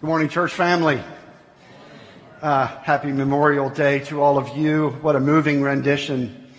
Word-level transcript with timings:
Good 0.00 0.06
morning, 0.06 0.28
church 0.28 0.52
family. 0.52 1.02
Uh, 2.40 2.68
happy 2.68 3.10
Memorial 3.10 3.68
Day 3.68 3.98
to 4.04 4.22
all 4.22 4.38
of 4.38 4.56
you. 4.56 4.90
What 5.00 5.16
a 5.16 5.20
moving 5.20 5.60
rendition 5.60 6.52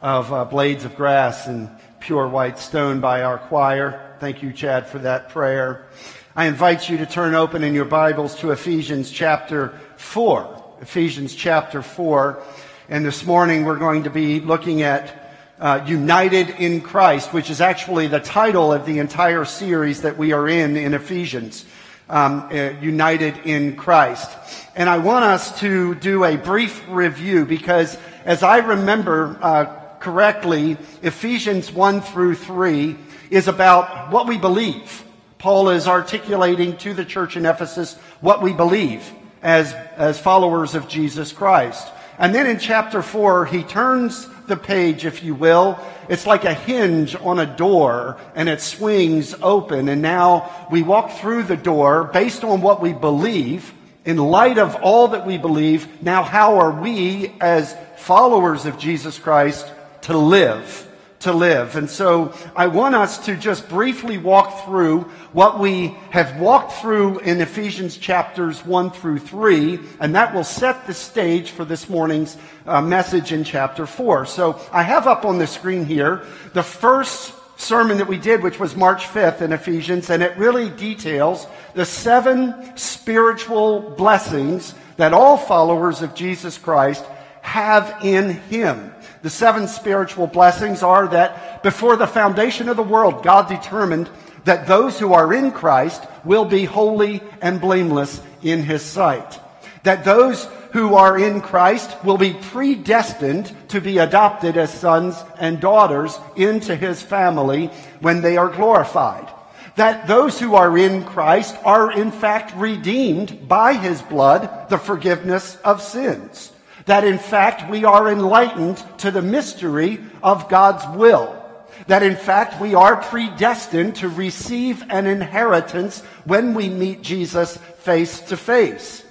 of 0.00 0.32
uh, 0.32 0.46
Blades 0.46 0.86
of 0.86 0.96
Grass 0.96 1.46
and 1.46 1.68
Pure 2.00 2.28
White 2.28 2.58
Stone 2.58 3.00
by 3.00 3.20
our 3.20 3.36
choir. 3.36 4.16
Thank 4.18 4.42
you, 4.42 4.50
Chad, 4.50 4.86
for 4.86 4.98
that 5.00 5.28
prayer. 5.28 5.88
I 6.34 6.46
invite 6.46 6.88
you 6.88 6.96
to 6.96 7.04
turn 7.04 7.34
open 7.34 7.62
in 7.62 7.74
your 7.74 7.84
Bibles 7.84 8.34
to 8.36 8.52
Ephesians 8.52 9.10
chapter 9.10 9.78
4. 9.98 10.78
Ephesians 10.80 11.34
chapter 11.34 11.82
4. 11.82 12.42
And 12.88 13.04
this 13.04 13.26
morning 13.26 13.66
we're 13.66 13.78
going 13.78 14.04
to 14.04 14.10
be 14.10 14.40
looking 14.40 14.80
at 14.80 15.34
uh, 15.60 15.84
United 15.86 16.48
in 16.48 16.80
Christ, 16.80 17.34
which 17.34 17.50
is 17.50 17.60
actually 17.60 18.06
the 18.06 18.20
title 18.20 18.72
of 18.72 18.86
the 18.86 19.00
entire 19.00 19.44
series 19.44 20.00
that 20.00 20.16
we 20.16 20.32
are 20.32 20.48
in 20.48 20.78
in 20.78 20.94
Ephesians 20.94 21.66
um, 22.08 22.48
uh, 22.52 22.70
united 22.80 23.38
in 23.46 23.76
Christ. 23.76 24.30
And 24.74 24.88
I 24.88 24.98
want 24.98 25.24
us 25.24 25.58
to 25.60 25.94
do 25.94 26.24
a 26.24 26.36
brief 26.36 26.84
review 26.88 27.44
because 27.44 27.98
as 28.24 28.42
I 28.42 28.58
remember 28.58 29.38
uh, 29.40 29.64
correctly, 29.98 30.76
Ephesians 31.02 31.72
1 31.72 32.00
through 32.00 32.36
3 32.36 32.96
is 33.30 33.48
about 33.48 34.10
what 34.10 34.26
we 34.26 34.38
believe. 34.38 35.04
Paul 35.38 35.70
is 35.70 35.86
articulating 35.86 36.76
to 36.78 36.94
the 36.94 37.04
church 37.04 37.36
in 37.36 37.44
Ephesus 37.44 37.94
what 38.20 38.42
we 38.42 38.52
believe 38.52 39.10
as, 39.42 39.72
as 39.96 40.18
followers 40.18 40.74
of 40.74 40.88
Jesus 40.88 41.32
Christ. 41.32 41.86
And 42.18 42.34
then 42.34 42.46
in 42.46 42.58
chapter 42.58 43.02
4, 43.02 43.46
he 43.46 43.62
turns 43.62 44.28
the 44.46 44.56
page, 44.56 45.04
if 45.04 45.22
you 45.22 45.34
will. 45.34 45.78
It's 46.08 46.26
like 46.26 46.44
a 46.44 46.54
hinge 46.54 47.14
on 47.16 47.38
a 47.38 47.46
door 47.46 48.18
and 48.34 48.48
it 48.48 48.60
swings 48.60 49.34
open. 49.42 49.88
And 49.88 50.02
now 50.02 50.68
we 50.70 50.82
walk 50.82 51.12
through 51.18 51.44
the 51.44 51.56
door 51.56 52.04
based 52.04 52.44
on 52.44 52.60
what 52.60 52.80
we 52.80 52.92
believe. 52.92 53.72
In 54.04 54.18
light 54.18 54.58
of 54.58 54.76
all 54.76 55.08
that 55.08 55.26
we 55.26 55.36
believe, 55.36 56.00
now 56.00 56.22
how 56.22 56.58
are 56.58 56.80
we 56.80 57.32
as 57.40 57.76
followers 57.96 58.64
of 58.64 58.78
Jesus 58.78 59.18
Christ 59.18 59.70
to 60.02 60.16
live? 60.16 60.85
To 61.20 61.32
live. 61.32 61.76
And 61.76 61.88
so 61.88 62.34
I 62.54 62.66
want 62.66 62.94
us 62.94 63.24
to 63.26 63.36
just 63.36 63.68
briefly 63.68 64.18
walk 64.18 64.64
through 64.64 65.00
what 65.32 65.58
we 65.58 65.96
have 66.10 66.38
walked 66.40 66.72
through 66.74 67.20
in 67.20 67.40
Ephesians 67.40 67.96
chapters 67.96 68.64
1 68.64 68.90
through 68.90 69.18
3, 69.18 69.80
and 70.00 70.14
that 70.14 70.34
will 70.34 70.44
set 70.44 70.86
the 70.86 70.94
stage 70.94 71.50
for 71.50 71.64
this 71.64 71.88
morning's 71.88 72.36
uh, 72.66 72.82
message 72.82 73.32
in 73.32 73.44
chapter 73.44 73.86
4. 73.86 74.26
So 74.26 74.60
I 74.72 74.82
have 74.82 75.06
up 75.06 75.24
on 75.24 75.38
the 75.38 75.46
screen 75.46 75.84
here 75.84 76.22
the 76.52 76.62
first 76.62 77.32
sermon 77.58 77.98
that 77.98 78.08
we 78.08 78.18
did, 78.18 78.42
which 78.42 78.60
was 78.60 78.76
March 78.76 79.04
5th 79.04 79.40
in 79.40 79.52
Ephesians, 79.52 80.10
and 80.10 80.22
it 80.22 80.36
really 80.36 80.68
details 80.70 81.46
the 81.74 81.86
seven 81.86 82.76
spiritual 82.76 83.80
blessings 83.80 84.74
that 84.96 85.12
all 85.12 85.36
followers 85.36 86.02
of 86.02 86.14
Jesus 86.14 86.58
Christ 86.58 87.04
have 87.42 88.04
in 88.04 88.30
Him. 88.30 88.92
The 89.22 89.30
seven 89.30 89.66
spiritual 89.68 90.26
blessings 90.26 90.82
are 90.82 91.08
that 91.08 91.62
before 91.62 91.96
the 91.96 92.06
foundation 92.06 92.68
of 92.68 92.76
the 92.76 92.82
world, 92.82 93.22
God 93.22 93.48
determined 93.48 94.10
that 94.44 94.66
those 94.66 94.98
who 94.98 95.12
are 95.12 95.32
in 95.34 95.50
Christ 95.50 96.04
will 96.24 96.44
be 96.44 96.64
holy 96.64 97.22
and 97.40 97.60
blameless 97.60 98.22
in 98.42 98.62
His 98.62 98.82
sight. 98.82 99.40
That 99.82 100.04
those 100.04 100.44
who 100.72 100.94
are 100.94 101.18
in 101.18 101.40
Christ 101.40 102.04
will 102.04 102.18
be 102.18 102.34
predestined 102.34 103.52
to 103.68 103.80
be 103.80 103.98
adopted 103.98 104.56
as 104.56 104.72
sons 104.72 105.22
and 105.38 105.60
daughters 105.60 106.18
into 106.36 106.76
His 106.76 107.02
family 107.02 107.68
when 108.00 108.20
they 108.20 108.36
are 108.36 108.48
glorified. 108.48 109.28
That 109.76 110.06
those 110.06 110.38
who 110.38 110.54
are 110.54 110.76
in 110.78 111.04
Christ 111.04 111.56
are 111.64 111.90
in 111.90 112.10
fact 112.10 112.54
redeemed 112.56 113.48
by 113.48 113.74
His 113.74 114.02
blood, 114.02 114.68
the 114.68 114.78
forgiveness 114.78 115.56
of 115.64 115.82
sins 115.82 116.52
that 116.86 117.04
in 117.04 117.18
fact 117.18 117.70
we 117.70 117.84
are 117.84 118.10
enlightened 118.10 118.82
to 118.98 119.10
the 119.10 119.22
mystery 119.22 120.00
of 120.22 120.48
God's 120.48 120.86
will. 120.96 121.42
That 121.88 122.02
in 122.02 122.16
fact 122.16 122.60
we 122.60 122.74
are 122.74 122.96
predestined 122.96 123.96
to 123.96 124.08
receive 124.08 124.82
an 124.88 125.06
inheritance 125.06 126.00
when 126.24 126.54
we 126.54 126.68
meet 126.68 127.02
Jesus 127.02 127.56
face 127.78 128.20
to 128.22 128.36
face. 128.36 129.04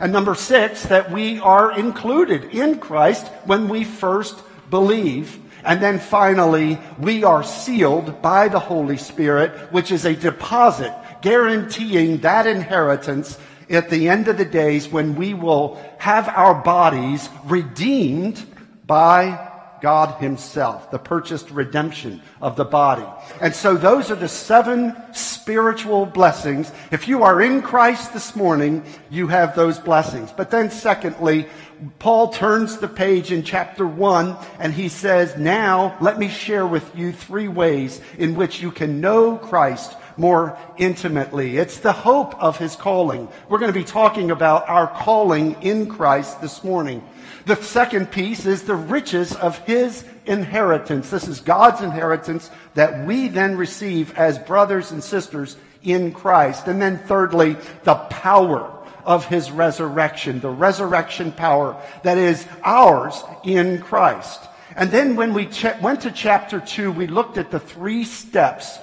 And 0.00 0.12
number 0.12 0.34
six, 0.34 0.84
that 0.84 1.10
we 1.10 1.38
are 1.40 1.76
included 1.78 2.44
in 2.54 2.78
Christ 2.78 3.26
when 3.44 3.68
we 3.68 3.84
first 3.84 4.38
believe. 4.70 5.38
And 5.64 5.82
then 5.82 5.98
finally, 5.98 6.78
we 6.98 7.24
are 7.24 7.44
sealed 7.44 8.22
by 8.22 8.48
the 8.48 8.58
Holy 8.58 8.96
Spirit, 8.96 9.52
which 9.70 9.92
is 9.92 10.04
a 10.04 10.16
deposit 10.16 10.94
guaranteeing 11.20 12.18
that 12.18 12.46
inheritance 12.46 13.38
at 13.72 13.90
the 13.90 14.08
end 14.08 14.28
of 14.28 14.38
the 14.38 14.44
days 14.44 14.88
when 14.88 15.16
we 15.16 15.34
will 15.34 15.80
have 15.98 16.28
our 16.28 16.62
bodies 16.62 17.28
redeemed 17.44 18.44
by 18.86 19.48
God 19.80 20.20
Himself, 20.20 20.92
the 20.92 20.98
purchased 20.98 21.50
redemption 21.50 22.22
of 22.40 22.54
the 22.54 22.64
body. 22.64 23.04
And 23.40 23.52
so 23.52 23.74
those 23.74 24.12
are 24.12 24.16
the 24.16 24.28
seven 24.28 24.94
spiritual 25.12 26.06
blessings. 26.06 26.70
If 26.92 27.08
you 27.08 27.24
are 27.24 27.42
in 27.42 27.62
Christ 27.62 28.12
this 28.12 28.36
morning, 28.36 28.84
you 29.10 29.26
have 29.26 29.56
those 29.56 29.80
blessings. 29.80 30.30
But 30.30 30.50
then 30.52 30.70
secondly, 30.70 31.48
Paul 31.98 32.28
turns 32.28 32.78
the 32.78 32.86
page 32.86 33.32
in 33.32 33.42
chapter 33.42 33.84
one 33.84 34.36
and 34.60 34.72
he 34.72 34.88
says, 34.88 35.36
now 35.36 35.96
let 36.00 36.16
me 36.16 36.28
share 36.28 36.66
with 36.66 36.96
you 36.96 37.10
three 37.10 37.48
ways 37.48 38.00
in 38.18 38.36
which 38.36 38.62
you 38.62 38.70
can 38.70 39.00
know 39.00 39.36
Christ 39.36 39.96
more 40.16 40.58
intimately. 40.78 41.56
It's 41.56 41.78
the 41.78 41.92
hope 41.92 42.40
of 42.42 42.58
his 42.58 42.76
calling. 42.76 43.28
We're 43.48 43.58
going 43.58 43.72
to 43.72 43.78
be 43.78 43.84
talking 43.84 44.30
about 44.30 44.68
our 44.68 44.86
calling 44.86 45.60
in 45.62 45.86
Christ 45.86 46.40
this 46.40 46.62
morning. 46.64 47.02
The 47.46 47.56
second 47.56 48.10
piece 48.10 48.46
is 48.46 48.62
the 48.62 48.74
riches 48.74 49.34
of 49.34 49.58
his 49.58 50.04
inheritance. 50.26 51.10
This 51.10 51.26
is 51.26 51.40
God's 51.40 51.80
inheritance 51.80 52.50
that 52.74 53.06
we 53.06 53.28
then 53.28 53.56
receive 53.56 54.14
as 54.14 54.38
brothers 54.38 54.92
and 54.92 55.02
sisters 55.02 55.56
in 55.82 56.12
Christ. 56.12 56.68
And 56.68 56.80
then 56.80 56.98
thirdly, 56.98 57.56
the 57.82 57.94
power 57.94 58.70
of 59.04 59.26
his 59.26 59.50
resurrection, 59.50 60.40
the 60.40 60.50
resurrection 60.50 61.32
power 61.32 61.80
that 62.04 62.18
is 62.18 62.46
ours 62.62 63.22
in 63.44 63.80
Christ. 63.80 64.40
And 64.76 64.90
then 64.90 65.16
when 65.16 65.34
we 65.34 65.46
ch- 65.46 65.80
went 65.82 66.02
to 66.02 66.10
chapter 66.10 66.60
two, 66.60 66.92
we 66.92 67.06
looked 67.06 67.36
at 67.36 67.50
the 67.50 67.58
three 67.58 68.04
steps 68.04 68.78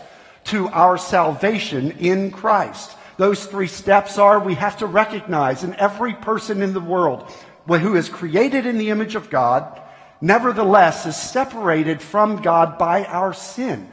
to 0.49 0.67
our 0.69 0.97
salvation 0.97 1.91
in 1.99 2.31
Christ. 2.31 2.95
Those 3.17 3.45
three 3.45 3.67
steps 3.67 4.17
are 4.17 4.39
we 4.39 4.55
have 4.55 4.77
to 4.77 4.85
recognize 4.85 5.63
in 5.63 5.75
every 5.75 6.13
person 6.13 6.61
in 6.61 6.73
the 6.73 6.79
world 6.79 7.31
who 7.67 7.95
is 7.95 8.09
created 8.09 8.65
in 8.65 8.77
the 8.77 8.89
image 8.89 9.15
of 9.15 9.29
God, 9.29 9.79
nevertheless 10.21 11.05
is 11.05 11.15
separated 11.15 12.01
from 12.01 12.41
God 12.41 12.77
by 12.77 13.05
our 13.05 13.33
sin. 13.33 13.87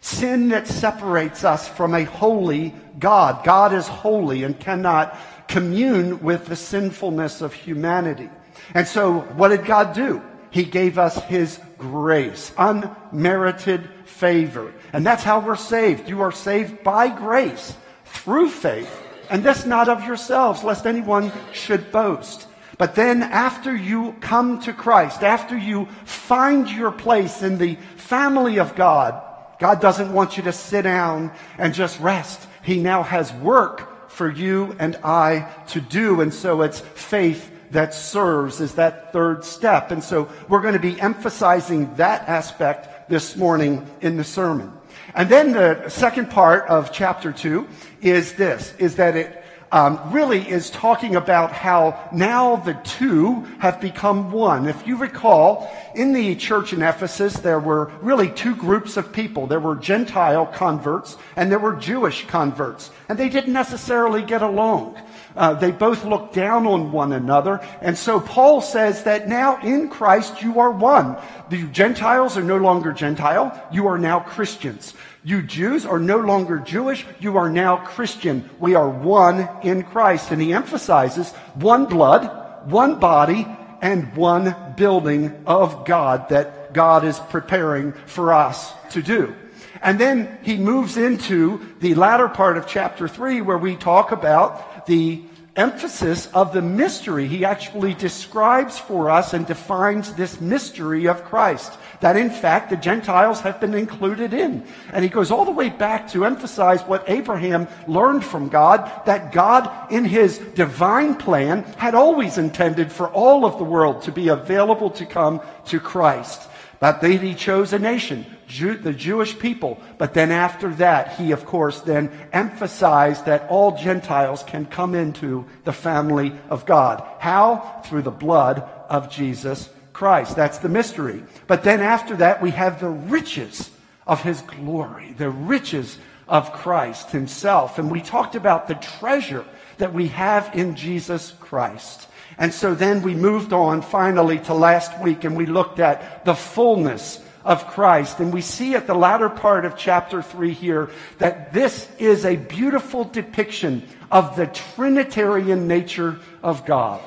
Sin 0.00 0.48
that 0.48 0.66
separates 0.66 1.44
us 1.44 1.68
from 1.68 1.94
a 1.94 2.04
holy 2.04 2.74
God. 2.98 3.44
God 3.44 3.74
is 3.74 3.86
holy 3.86 4.44
and 4.44 4.58
cannot 4.58 5.18
commune 5.48 6.22
with 6.22 6.46
the 6.46 6.56
sinfulness 6.56 7.42
of 7.42 7.52
humanity. 7.52 8.30
And 8.72 8.88
so 8.88 9.20
what 9.36 9.48
did 9.48 9.66
God 9.66 9.94
do? 9.94 10.22
He 10.50 10.64
gave 10.64 10.98
us 10.98 11.16
His 11.24 11.60
grace, 11.78 12.52
unmerited 12.58 13.88
favor. 14.04 14.72
And 14.92 15.06
that's 15.06 15.22
how 15.22 15.40
we're 15.40 15.56
saved. 15.56 16.08
You 16.08 16.22
are 16.22 16.32
saved 16.32 16.82
by 16.82 17.08
grace 17.08 17.74
through 18.04 18.50
faith. 18.50 18.90
And 19.30 19.44
this 19.44 19.64
not 19.64 19.88
of 19.88 20.04
yourselves, 20.04 20.64
lest 20.64 20.86
anyone 20.86 21.32
should 21.52 21.92
boast. 21.92 22.48
But 22.78 22.94
then 22.94 23.22
after 23.22 23.74
you 23.74 24.16
come 24.20 24.60
to 24.62 24.72
Christ, 24.72 25.22
after 25.22 25.56
you 25.56 25.86
find 26.04 26.68
your 26.68 26.90
place 26.90 27.42
in 27.42 27.58
the 27.58 27.76
family 27.96 28.58
of 28.58 28.74
God, 28.74 29.22
God 29.58 29.80
doesn't 29.80 30.12
want 30.12 30.36
you 30.36 30.42
to 30.44 30.52
sit 30.52 30.82
down 30.82 31.30
and 31.58 31.74
just 31.74 32.00
rest. 32.00 32.40
He 32.62 32.80
now 32.80 33.02
has 33.02 33.32
work 33.34 34.10
for 34.10 34.30
you 34.30 34.74
and 34.78 34.96
I 35.04 35.48
to 35.68 35.80
do. 35.80 36.22
And 36.22 36.32
so 36.32 36.62
it's 36.62 36.80
faith 36.80 37.50
that 37.70 37.94
serves 37.94 38.60
is 38.60 38.74
that 38.74 39.12
third 39.12 39.44
step. 39.44 39.90
And 39.90 40.02
so 40.02 40.28
we're 40.48 40.60
going 40.60 40.74
to 40.74 40.80
be 40.80 41.00
emphasizing 41.00 41.94
that 41.96 42.28
aspect 42.28 43.08
this 43.08 43.36
morning 43.36 43.86
in 44.00 44.16
the 44.16 44.24
sermon. 44.24 44.72
And 45.14 45.28
then 45.28 45.52
the 45.52 45.88
second 45.88 46.30
part 46.30 46.68
of 46.68 46.92
chapter 46.92 47.32
two 47.32 47.68
is 48.00 48.34
this, 48.34 48.74
is 48.78 48.96
that 48.96 49.16
it 49.16 49.44
um, 49.72 50.00
really 50.10 50.48
is 50.48 50.70
talking 50.70 51.14
about 51.14 51.52
how 51.52 52.08
now 52.12 52.56
the 52.56 52.74
two 52.74 53.42
have 53.60 53.80
become 53.80 54.32
one. 54.32 54.66
If 54.66 54.86
you 54.86 54.96
recall, 54.96 55.70
in 55.94 56.12
the 56.12 56.34
church 56.34 56.72
in 56.72 56.82
Ephesus, 56.82 57.34
there 57.34 57.60
were 57.60 57.92
really 58.00 58.30
two 58.30 58.56
groups 58.56 58.96
of 58.96 59.12
people. 59.12 59.46
There 59.46 59.60
were 59.60 59.76
Gentile 59.76 60.46
converts 60.46 61.16
and 61.36 61.50
there 61.50 61.58
were 61.58 61.76
Jewish 61.76 62.26
converts. 62.26 62.90
And 63.08 63.18
they 63.18 63.28
didn't 63.28 63.52
necessarily 63.52 64.22
get 64.22 64.42
along. 64.42 65.00
Uh, 65.36 65.54
they 65.54 65.70
both 65.70 66.04
look 66.04 66.32
down 66.32 66.66
on 66.66 66.92
one 66.92 67.12
another. 67.12 67.60
And 67.80 67.96
so 67.96 68.20
Paul 68.20 68.60
says 68.60 69.04
that 69.04 69.28
now 69.28 69.60
in 69.62 69.88
Christ 69.88 70.42
you 70.42 70.60
are 70.60 70.70
one. 70.70 71.16
The 71.48 71.66
Gentiles 71.68 72.36
are 72.36 72.42
no 72.42 72.56
longer 72.56 72.92
Gentile. 72.92 73.68
You 73.72 73.86
are 73.88 73.98
now 73.98 74.20
Christians. 74.20 74.94
You 75.22 75.42
Jews 75.42 75.84
are 75.84 75.98
no 75.98 76.18
longer 76.18 76.58
Jewish. 76.58 77.04
You 77.20 77.36
are 77.36 77.50
now 77.50 77.76
Christian. 77.76 78.48
We 78.58 78.74
are 78.74 78.88
one 78.88 79.48
in 79.62 79.82
Christ. 79.82 80.30
And 80.30 80.40
he 80.40 80.52
emphasizes 80.52 81.30
one 81.54 81.86
blood, 81.86 82.70
one 82.70 82.98
body, 82.98 83.46
and 83.82 84.14
one 84.16 84.54
building 84.76 85.42
of 85.46 85.84
God 85.84 86.28
that 86.30 86.72
God 86.72 87.04
is 87.04 87.18
preparing 87.18 87.92
for 88.06 88.32
us 88.32 88.72
to 88.90 89.02
do. 89.02 89.34
And 89.82 89.98
then 89.98 90.38
he 90.42 90.56
moves 90.56 90.96
into 90.96 91.66
the 91.80 91.94
latter 91.94 92.28
part 92.28 92.58
of 92.58 92.66
chapter 92.66 93.08
3 93.08 93.40
where 93.40 93.58
we 93.58 93.76
talk 93.76 94.12
about 94.12 94.69
the 94.86 95.22
emphasis 95.56 96.26
of 96.28 96.52
the 96.52 96.62
mystery. 96.62 97.26
He 97.26 97.44
actually 97.44 97.94
describes 97.94 98.78
for 98.78 99.10
us 99.10 99.34
and 99.34 99.46
defines 99.46 100.14
this 100.14 100.40
mystery 100.40 101.06
of 101.06 101.24
Christ. 101.24 101.72
That 102.00 102.16
in 102.16 102.30
fact 102.30 102.70
the 102.70 102.76
Gentiles 102.76 103.40
have 103.40 103.60
been 103.60 103.74
included 103.74 104.32
in. 104.32 104.64
And 104.92 105.04
he 105.04 105.10
goes 105.10 105.30
all 105.30 105.44
the 105.44 105.50
way 105.50 105.68
back 105.68 106.08
to 106.12 106.24
emphasize 106.24 106.82
what 106.82 107.04
Abraham 107.08 107.68
learned 107.86 108.24
from 108.24 108.48
God, 108.48 108.90
that 109.06 109.32
God 109.32 109.92
in 109.92 110.04
his 110.04 110.38
divine 110.38 111.16
plan 111.16 111.64
had 111.76 111.94
always 111.94 112.38
intended 112.38 112.90
for 112.90 113.08
all 113.08 113.44
of 113.44 113.58
the 113.58 113.64
world 113.64 114.02
to 114.02 114.12
be 114.12 114.28
available 114.28 114.90
to 114.90 115.04
come 115.04 115.40
to 115.66 115.80
Christ. 115.80 116.48
But 116.78 117.02
that 117.02 117.20
he 117.20 117.34
chose 117.34 117.74
a 117.74 117.78
nation, 117.78 118.24
Jew, 118.50 118.76
the 118.76 118.92
Jewish 118.92 119.38
people. 119.38 119.80
But 119.96 120.12
then 120.12 120.32
after 120.32 120.74
that, 120.74 121.14
he, 121.14 121.30
of 121.30 121.46
course, 121.46 121.80
then 121.80 122.10
emphasized 122.32 123.24
that 123.26 123.48
all 123.48 123.78
Gentiles 123.78 124.42
can 124.42 124.66
come 124.66 124.94
into 124.94 125.46
the 125.64 125.72
family 125.72 126.32
of 126.50 126.66
God. 126.66 127.02
How? 127.20 127.82
Through 127.86 128.02
the 128.02 128.10
blood 128.10 128.68
of 128.88 129.08
Jesus 129.08 129.70
Christ. 129.92 130.34
That's 130.34 130.58
the 130.58 130.68
mystery. 130.68 131.22
But 131.46 131.62
then 131.62 131.80
after 131.80 132.16
that, 132.16 132.42
we 132.42 132.50
have 132.50 132.80
the 132.80 132.88
riches 132.88 133.70
of 134.06 134.22
his 134.22 134.42
glory, 134.42 135.14
the 135.16 135.30
riches 135.30 135.96
of 136.26 136.52
Christ 136.52 137.10
himself. 137.10 137.78
And 137.78 137.90
we 137.90 138.00
talked 138.00 138.34
about 138.34 138.66
the 138.66 138.74
treasure 138.74 139.44
that 139.78 139.94
we 139.94 140.08
have 140.08 140.50
in 140.54 140.74
Jesus 140.74 141.34
Christ. 141.38 142.08
And 142.36 142.52
so 142.52 142.74
then 142.74 143.02
we 143.02 143.14
moved 143.14 143.52
on 143.52 143.82
finally 143.82 144.40
to 144.40 144.54
last 144.54 145.00
week 145.00 145.22
and 145.24 145.36
we 145.36 145.46
looked 145.46 145.78
at 145.78 146.24
the 146.24 146.34
fullness 146.34 147.20
of 147.44 147.66
Christ. 147.68 148.20
And 148.20 148.32
we 148.32 148.40
see 148.40 148.74
at 148.74 148.86
the 148.86 148.94
latter 148.94 149.28
part 149.28 149.64
of 149.64 149.76
chapter 149.76 150.22
3 150.22 150.52
here 150.52 150.90
that 151.18 151.52
this 151.52 151.88
is 151.98 152.24
a 152.24 152.36
beautiful 152.36 153.04
depiction 153.04 153.82
of 154.10 154.36
the 154.36 154.46
Trinitarian 154.46 155.66
nature 155.68 156.18
of 156.42 156.66
God, 156.66 157.00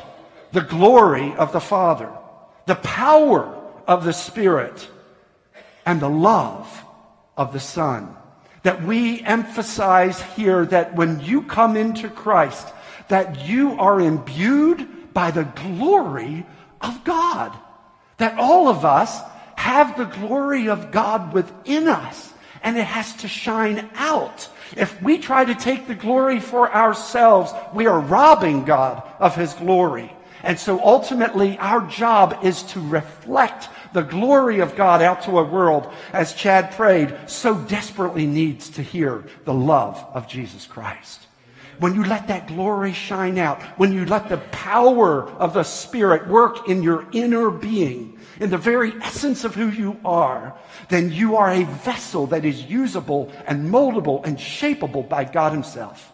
the 0.52 0.62
glory 0.62 1.34
of 1.36 1.52
the 1.52 1.62
Father, 1.62 2.12
the 2.66 2.76
power 2.76 3.60
of 3.88 4.06
the 4.06 4.14
Spirit, 4.14 4.88
and 5.86 6.00
the 6.00 6.10
love 6.10 6.84
of 7.38 7.54
the 7.54 7.60
Son. 7.60 8.16
That 8.64 8.84
we 8.84 9.22
emphasize 9.22 10.22
here 10.22 10.66
that 10.68 10.96
when 10.96 11.20
you 11.20 11.44
come 11.44 11.76
into 11.76 12.08
Christ, 12.10 12.68
that 13.10 13.46
you 13.46 13.74
are 13.80 14.00
imbued 14.00 15.14
by 15.14 15.32
the 15.32 15.44
glory 15.44 16.46
of 16.82 17.04
God. 17.04 17.54
That 18.18 18.40
all 18.40 18.70
of 18.70 18.86
us 18.86 19.20
have 19.56 19.98
the 19.98 20.06
glory 20.06 20.70
of 20.70 20.92
God 20.92 21.34
within 21.34 21.88
us 21.88 22.34
and 22.64 22.78
it 22.78 22.86
has 22.86 23.14
to 23.18 23.28
shine 23.28 23.90
out. 23.96 24.50
If 24.76 25.02
we 25.02 25.18
try 25.18 25.46
to 25.46 25.54
take 25.54 25.88
the 25.88 25.96
glory 25.96 26.40
for 26.40 26.74
ourselves, 26.74 27.54
we 27.74 27.86
are 27.88 28.00
robbing 28.00 28.64
God 28.64 29.04
of 29.20 29.36
his 29.36 29.54
glory. 29.54 30.12
And 30.44 30.60
so 30.60 30.80
ultimately 30.84 31.58
our 31.58 31.86
job 31.88 32.40
is 32.44 32.64
to 32.64 32.80
reflect 32.80 33.70
the 33.94 34.02
glory 34.02 34.60
of 34.60 34.76
God 34.76 35.02
out 35.02 35.24
to 35.24 35.40
a 35.40 35.44
world 35.44 35.92
as 36.12 36.34
Chad 36.34 36.72
prayed 36.72 37.16
so 37.28 37.56
desperately 37.56 38.26
needs 38.26 38.70
to 38.72 38.82
hear 38.82 39.24
the 39.46 39.54
love 39.54 40.04
of 40.14 40.28
Jesus 40.28 40.66
Christ 40.66 41.28
when 41.80 41.96
you 41.96 42.04
let 42.04 42.28
that 42.28 42.48
glory 42.48 42.94
shine 42.94 43.38
out, 43.38 43.62
when 43.78 43.92
you 43.92 44.06
let 44.06 44.30
the 44.30 44.38
power 44.38 45.30
of 45.30 45.54
the 45.54 45.64
Spirit 45.64 46.28
work 46.28 46.70
in 46.70 46.84
your 46.84 47.06
inner 47.12 47.50
being, 47.50 48.13
in 48.40 48.50
the 48.50 48.58
very 48.58 48.94
essence 49.02 49.44
of 49.44 49.56
who 49.56 49.70
you 49.70 50.00
are, 50.04 50.58
then 50.90 51.12
you 51.12 51.36
are 51.38 51.52
a 51.52 51.64
vessel 51.64 52.28
that 52.28 52.46
is 52.46 52.64
usable 52.64 53.32
and 53.46 53.70
moldable 53.70 54.26
and 54.26 54.38
shapeable 54.38 55.08
by 55.08 55.24
God 55.24 55.52
Himself. 55.52 56.12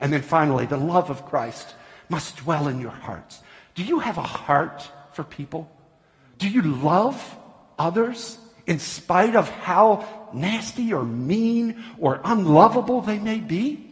And 0.00 0.12
then 0.12 0.22
finally, 0.22 0.66
the 0.66 0.76
love 0.76 1.10
of 1.10 1.24
Christ 1.24 1.74
must 2.08 2.36
dwell 2.38 2.68
in 2.68 2.80
your 2.80 2.90
hearts. 2.90 3.40
Do 3.74 3.84
you 3.84 3.98
have 4.00 4.18
a 4.18 4.22
heart 4.22 4.88
for 5.12 5.24
people? 5.24 5.70
Do 6.38 6.48
you 6.48 6.62
love 6.62 7.36
others 7.78 8.38
in 8.66 8.78
spite 8.78 9.36
of 9.36 9.48
how 9.48 10.28
nasty 10.34 10.92
or 10.92 11.04
mean 11.04 11.82
or 11.98 12.20
unlovable 12.24 13.00
they 13.00 13.18
may 13.18 13.38
be? 13.38 13.90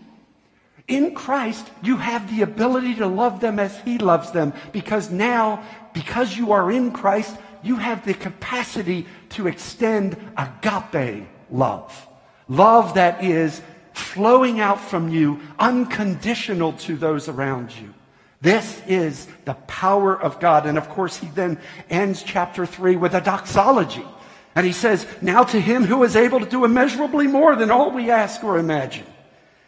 In 0.87 1.15
Christ, 1.15 1.67
you 1.83 1.97
have 1.97 2.31
the 2.31 2.43
ability 2.43 2.97
to 2.97 3.07
love 3.07 3.41
them 3.41 3.59
as 3.59 3.79
He 3.81 3.97
loves 3.97 4.33
them 4.33 4.53
because 4.73 5.11
now, 5.11 5.65
because 5.95 6.37
you 6.37 6.53
are 6.53 6.71
in 6.71 6.93
Christ, 6.93 7.35
you 7.65 7.77
have 7.77 8.05
the 8.05 8.15
capacity 8.15 9.07
to 9.31 9.49
extend 9.49 10.17
agape 10.37 11.27
love. 11.51 12.09
Love 12.49 12.95
that 12.95 13.25
is 13.25 13.63
flowing 13.93 14.61
out 14.61 14.81
from 14.81 15.09
you, 15.09 15.41
unconditional 15.59 16.73
to 16.73 16.97
those 16.97 17.29
around 17.29 17.75
you. 17.77 17.95
This 18.41 18.83
is 18.87 19.27
the 19.47 19.55
power 19.55 20.21
of 20.21 20.39
God. 20.41 20.67
And 20.67 20.77
of 20.77 20.89
course, 20.91 21.17
he 21.17 21.29
then 21.29 21.59
ends 21.89 22.23
chapter 22.23 22.67
3 22.67 22.97
with 22.97 23.15
a 23.15 23.21
doxology. 23.21 24.05
And 24.55 24.67
he 24.67 24.73
says, 24.73 25.07
Now 25.23 25.45
to 25.45 25.61
him 25.61 25.85
who 25.85 26.03
is 26.05 26.17
able 26.17 26.41
to 26.41 26.47
do 26.47 26.65
immeasurably 26.65 27.27
more 27.27 27.57
than 27.57 27.71
all 27.71 27.91
we 27.91 28.11
ask 28.11 28.45
or 28.45 28.59
imagine 28.59 29.07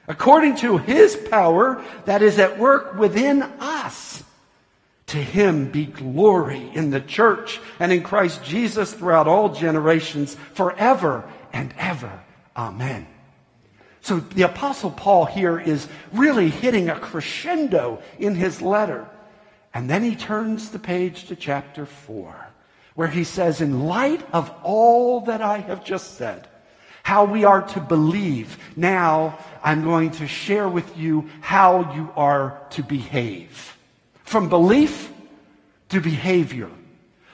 according 0.08 0.56
to 0.56 0.78
his 0.78 1.16
power 1.16 1.82
that 2.04 2.22
is 2.22 2.38
at 2.38 2.58
work 2.58 2.94
within 2.96 3.42
us. 3.60 4.05
To 5.06 5.18
him 5.18 5.70
be 5.70 5.86
glory 5.86 6.70
in 6.74 6.90
the 6.90 7.00
church 7.00 7.60
and 7.78 7.92
in 7.92 8.02
Christ 8.02 8.42
Jesus 8.42 8.92
throughout 8.92 9.28
all 9.28 9.50
generations, 9.50 10.36
forever 10.54 11.30
and 11.52 11.72
ever. 11.78 12.20
Amen. 12.56 13.06
So 14.00 14.20
the 14.20 14.42
Apostle 14.42 14.90
Paul 14.90 15.24
here 15.26 15.58
is 15.58 15.86
really 16.12 16.50
hitting 16.50 16.88
a 16.88 16.98
crescendo 16.98 18.02
in 18.18 18.34
his 18.34 18.60
letter. 18.62 19.08
And 19.72 19.90
then 19.90 20.02
he 20.02 20.16
turns 20.16 20.70
the 20.70 20.78
page 20.78 21.26
to 21.26 21.36
chapter 21.36 21.86
4, 21.86 22.48
where 22.94 23.08
he 23.08 23.24
says, 23.24 23.60
In 23.60 23.86
light 23.86 24.26
of 24.32 24.52
all 24.62 25.20
that 25.22 25.42
I 25.42 25.58
have 25.58 25.84
just 25.84 26.14
said, 26.14 26.48
how 27.06 27.24
we 27.24 27.44
are 27.44 27.62
to 27.62 27.78
believe. 27.78 28.58
Now 28.74 29.38
I'm 29.62 29.84
going 29.84 30.10
to 30.12 30.26
share 30.26 30.68
with 30.68 30.98
you 30.98 31.30
how 31.40 31.94
you 31.94 32.10
are 32.16 32.60
to 32.70 32.82
behave. 32.82 33.75
From 34.26 34.48
belief 34.48 35.10
to 35.88 36.00
behavior. 36.00 36.68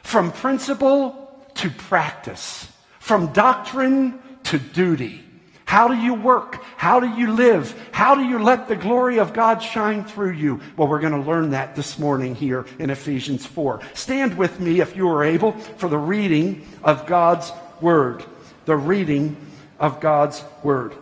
From 0.03 0.31
principle 0.31 1.45
to 1.55 1.71
practice. 1.71 2.71
From 3.01 3.33
doctrine 3.33 4.21
to 4.45 4.59
duty. 4.59 5.25
How 5.65 5.89
do 5.89 5.95
you 5.95 6.13
work? 6.13 6.63
How 6.77 7.01
do 7.01 7.09
you 7.09 7.33
live? 7.33 7.75
How 7.93 8.15
do 8.15 8.23
you 8.23 8.39
let 8.39 8.69
the 8.69 8.77
glory 8.77 9.19
of 9.19 9.33
God 9.33 9.63
shine 9.63 10.05
through 10.05 10.33
you? 10.33 10.61
Well, 10.77 10.87
we're 10.87 11.01
going 11.01 11.15
to 11.15 11.27
learn 11.27 11.51
that 11.53 11.75
this 11.75 11.99
morning 11.99 12.35
here 12.35 12.67
in 12.79 12.91
Ephesians 12.91 13.47
4. 13.47 13.81
Stand 13.95 14.37
with 14.37 14.61
me 14.61 14.81
if 14.81 14.95
you 14.95 15.09
are 15.09 15.25
able 15.25 15.53
for 15.53 15.89
the 15.89 15.97
reading 15.97 16.67
of 16.85 17.07
God's 17.07 17.51
Word. 17.81 18.23
The 18.67 18.77
reading 18.77 19.35
of 19.81 19.99
God's 20.01 20.45
Word. 20.63 20.93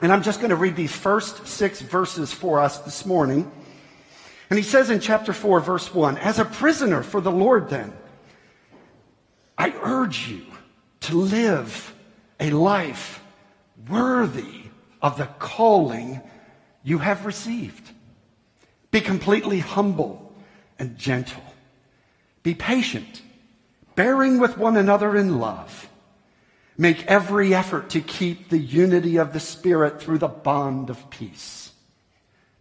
And 0.00 0.12
I'm 0.12 0.22
just 0.22 0.38
going 0.38 0.50
to 0.50 0.56
read 0.56 0.76
these 0.76 0.94
first 0.94 1.48
six 1.48 1.80
verses 1.80 2.32
for 2.32 2.60
us 2.60 2.78
this 2.78 3.04
morning. 3.04 3.50
And 4.50 4.58
he 4.58 4.64
says 4.64 4.88
in 4.88 5.00
chapter 5.00 5.32
4, 5.32 5.60
verse 5.60 5.92
1 5.92 6.18
As 6.18 6.38
a 6.38 6.44
prisoner 6.44 7.02
for 7.02 7.20
the 7.20 7.30
Lord, 7.30 7.68
then, 7.68 7.92
I 9.56 9.74
urge 9.82 10.28
you 10.28 10.46
to 11.00 11.18
live 11.18 11.94
a 12.40 12.50
life 12.50 13.22
worthy 13.88 14.62
of 15.02 15.18
the 15.18 15.26
calling 15.38 16.20
you 16.82 16.98
have 16.98 17.26
received. 17.26 17.90
Be 18.90 19.00
completely 19.00 19.58
humble 19.58 20.32
and 20.78 20.96
gentle. 20.96 21.42
Be 22.42 22.54
patient, 22.54 23.20
bearing 23.94 24.38
with 24.38 24.56
one 24.56 24.76
another 24.76 25.16
in 25.16 25.38
love. 25.38 25.88
Make 26.78 27.06
every 27.06 27.54
effort 27.54 27.90
to 27.90 28.00
keep 28.00 28.48
the 28.48 28.58
unity 28.58 29.16
of 29.16 29.32
the 29.32 29.40
Spirit 29.40 30.00
through 30.00 30.18
the 30.18 30.28
bond 30.28 30.88
of 30.88 31.10
peace. 31.10 31.72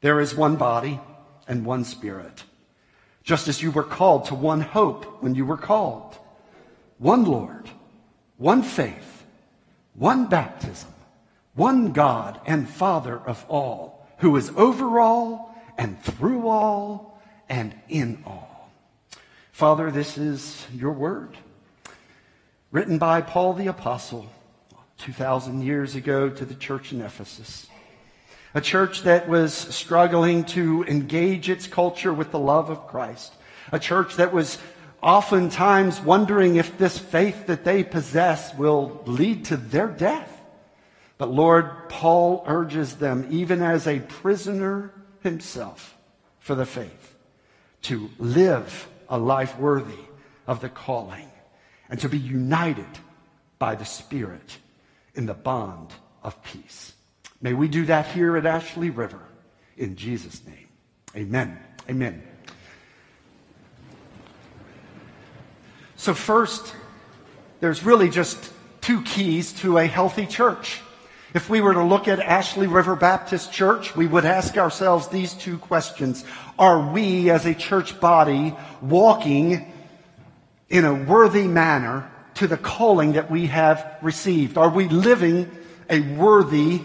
There 0.01 0.19
is 0.19 0.35
one 0.35 0.55
body 0.55 0.99
and 1.47 1.65
one 1.65 1.83
Spirit, 1.83 2.43
just 3.23 3.47
as 3.47 3.61
you 3.61 3.71
were 3.71 3.83
called 3.83 4.25
to 4.25 4.35
one 4.35 4.61
hope 4.61 5.21
when 5.21 5.35
you 5.35 5.45
were 5.45 5.57
called. 5.57 6.17
One 6.97 7.25
Lord, 7.25 7.69
one 8.37 8.63
faith, 8.63 9.25
one 9.93 10.27
baptism, 10.27 10.91
one 11.53 11.91
God 11.91 12.39
and 12.45 12.69
Father 12.69 13.17
of 13.17 13.45
all, 13.49 14.07
who 14.19 14.35
is 14.35 14.51
over 14.55 14.99
all 14.99 15.55
and 15.77 16.01
through 16.01 16.47
all 16.47 17.21
and 17.49 17.73
in 17.89 18.23
all. 18.25 18.69
Father, 19.51 19.91
this 19.91 20.17
is 20.17 20.65
your 20.73 20.91
word 20.91 21.37
written 22.71 22.97
by 22.97 23.21
Paul 23.21 23.53
the 23.53 23.67
Apostle, 23.67 24.27
2,000 24.99 25.61
years 25.61 25.95
ago 25.95 26.29
to 26.29 26.45
the 26.45 26.55
church 26.55 26.91
in 26.91 27.01
Ephesus. 27.01 27.67
A 28.53 28.61
church 28.61 29.03
that 29.03 29.27
was 29.27 29.53
struggling 29.53 30.43
to 30.45 30.83
engage 30.85 31.49
its 31.49 31.67
culture 31.67 32.13
with 32.13 32.31
the 32.31 32.39
love 32.39 32.69
of 32.69 32.87
Christ. 32.87 33.33
A 33.71 33.79
church 33.79 34.15
that 34.15 34.33
was 34.33 34.57
oftentimes 35.01 35.99
wondering 36.01 36.55
if 36.55 36.77
this 36.77 36.97
faith 36.97 37.47
that 37.47 37.63
they 37.63 37.83
possess 37.83 38.55
will 38.55 39.01
lead 39.05 39.45
to 39.45 39.57
their 39.57 39.87
death. 39.87 40.33
But 41.17 41.31
Lord, 41.31 41.89
Paul 41.89 42.43
urges 42.47 42.95
them, 42.95 43.27
even 43.29 43.61
as 43.61 43.87
a 43.87 43.99
prisoner 43.99 44.93
himself 45.21 45.97
for 46.39 46.55
the 46.55 46.65
faith, 46.65 47.15
to 47.83 48.09
live 48.17 48.87
a 49.09 49.17
life 49.17 49.57
worthy 49.57 50.05
of 50.45 50.61
the 50.61 50.69
calling 50.69 51.29
and 51.89 51.99
to 51.99 52.09
be 52.09 52.17
united 52.17 52.85
by 53.59 53.75
the 53.75 53.85
Spirit 53.85 54.57
in 55.15 55.25
the 55.25 55.33
bond 55.33 55.91
of 56.23 56.41
peace. 56.43 56.93
May 57.41 57.53
we 57.53 57.67
do 57.67 57.85
that 57.85 58.07
here 58.07 58.35
at 58.37 58.45
Ashley 58.45 58.89
River 58.89 59.21
in 59.77 59.95
Jesus' 59.95 60.41
name. 60.45 60.67
Amen. 61.15 61.57
Amen. 61.89 62.23
So, 65.95 66.13
first, 66.13 66.75
there's 67.59 67.83
really 67.83 68.09
just 68.09 68.51
two 68.81 69.01
keys 69.03 69.53
to 69.61 69.77
a 69.77 69.87
healthy 69.87 70.25
church. 70.25 70.81
If 71.33 71.49
we 71.49 71.61
were 71.61 71.73
to 71.73 71.83
look 71.83 72.07
at 72.07 72.19
Ashley 72.19 72.67
River 72.67 72.95
Baptist 72.95 73.51
Church, 73.51 73.95
we 73.95 74.07
would 74.07 74.25
ask 74.25 74.57
ourselves 74.57 75.07
these 75.09 75.33
two 75.33 75.57
questions. 75.57 76.23
Are 76.57 76.91
we 76.91 77.29
as 77.29 77.45
a 77.45 77.53
church 77.53 77.99
body 77.99 78.55
walking 78.81 79.71
in 80.69 80.85
a 80.85 80.93
worthy 80.93 81.47
manner 81.47 82.09
to 82.35 82.47
the 82.47 82.57
calling 82.57 83.13
that 83.13 83.29
we 83.29 83.47
have 83.47 83.97
received? 84.01 84.57
Are 84.57 84.69
we 84.69 84.87
living 84.87 85.51
a 85.89 85.99
worthy 85.99 86.81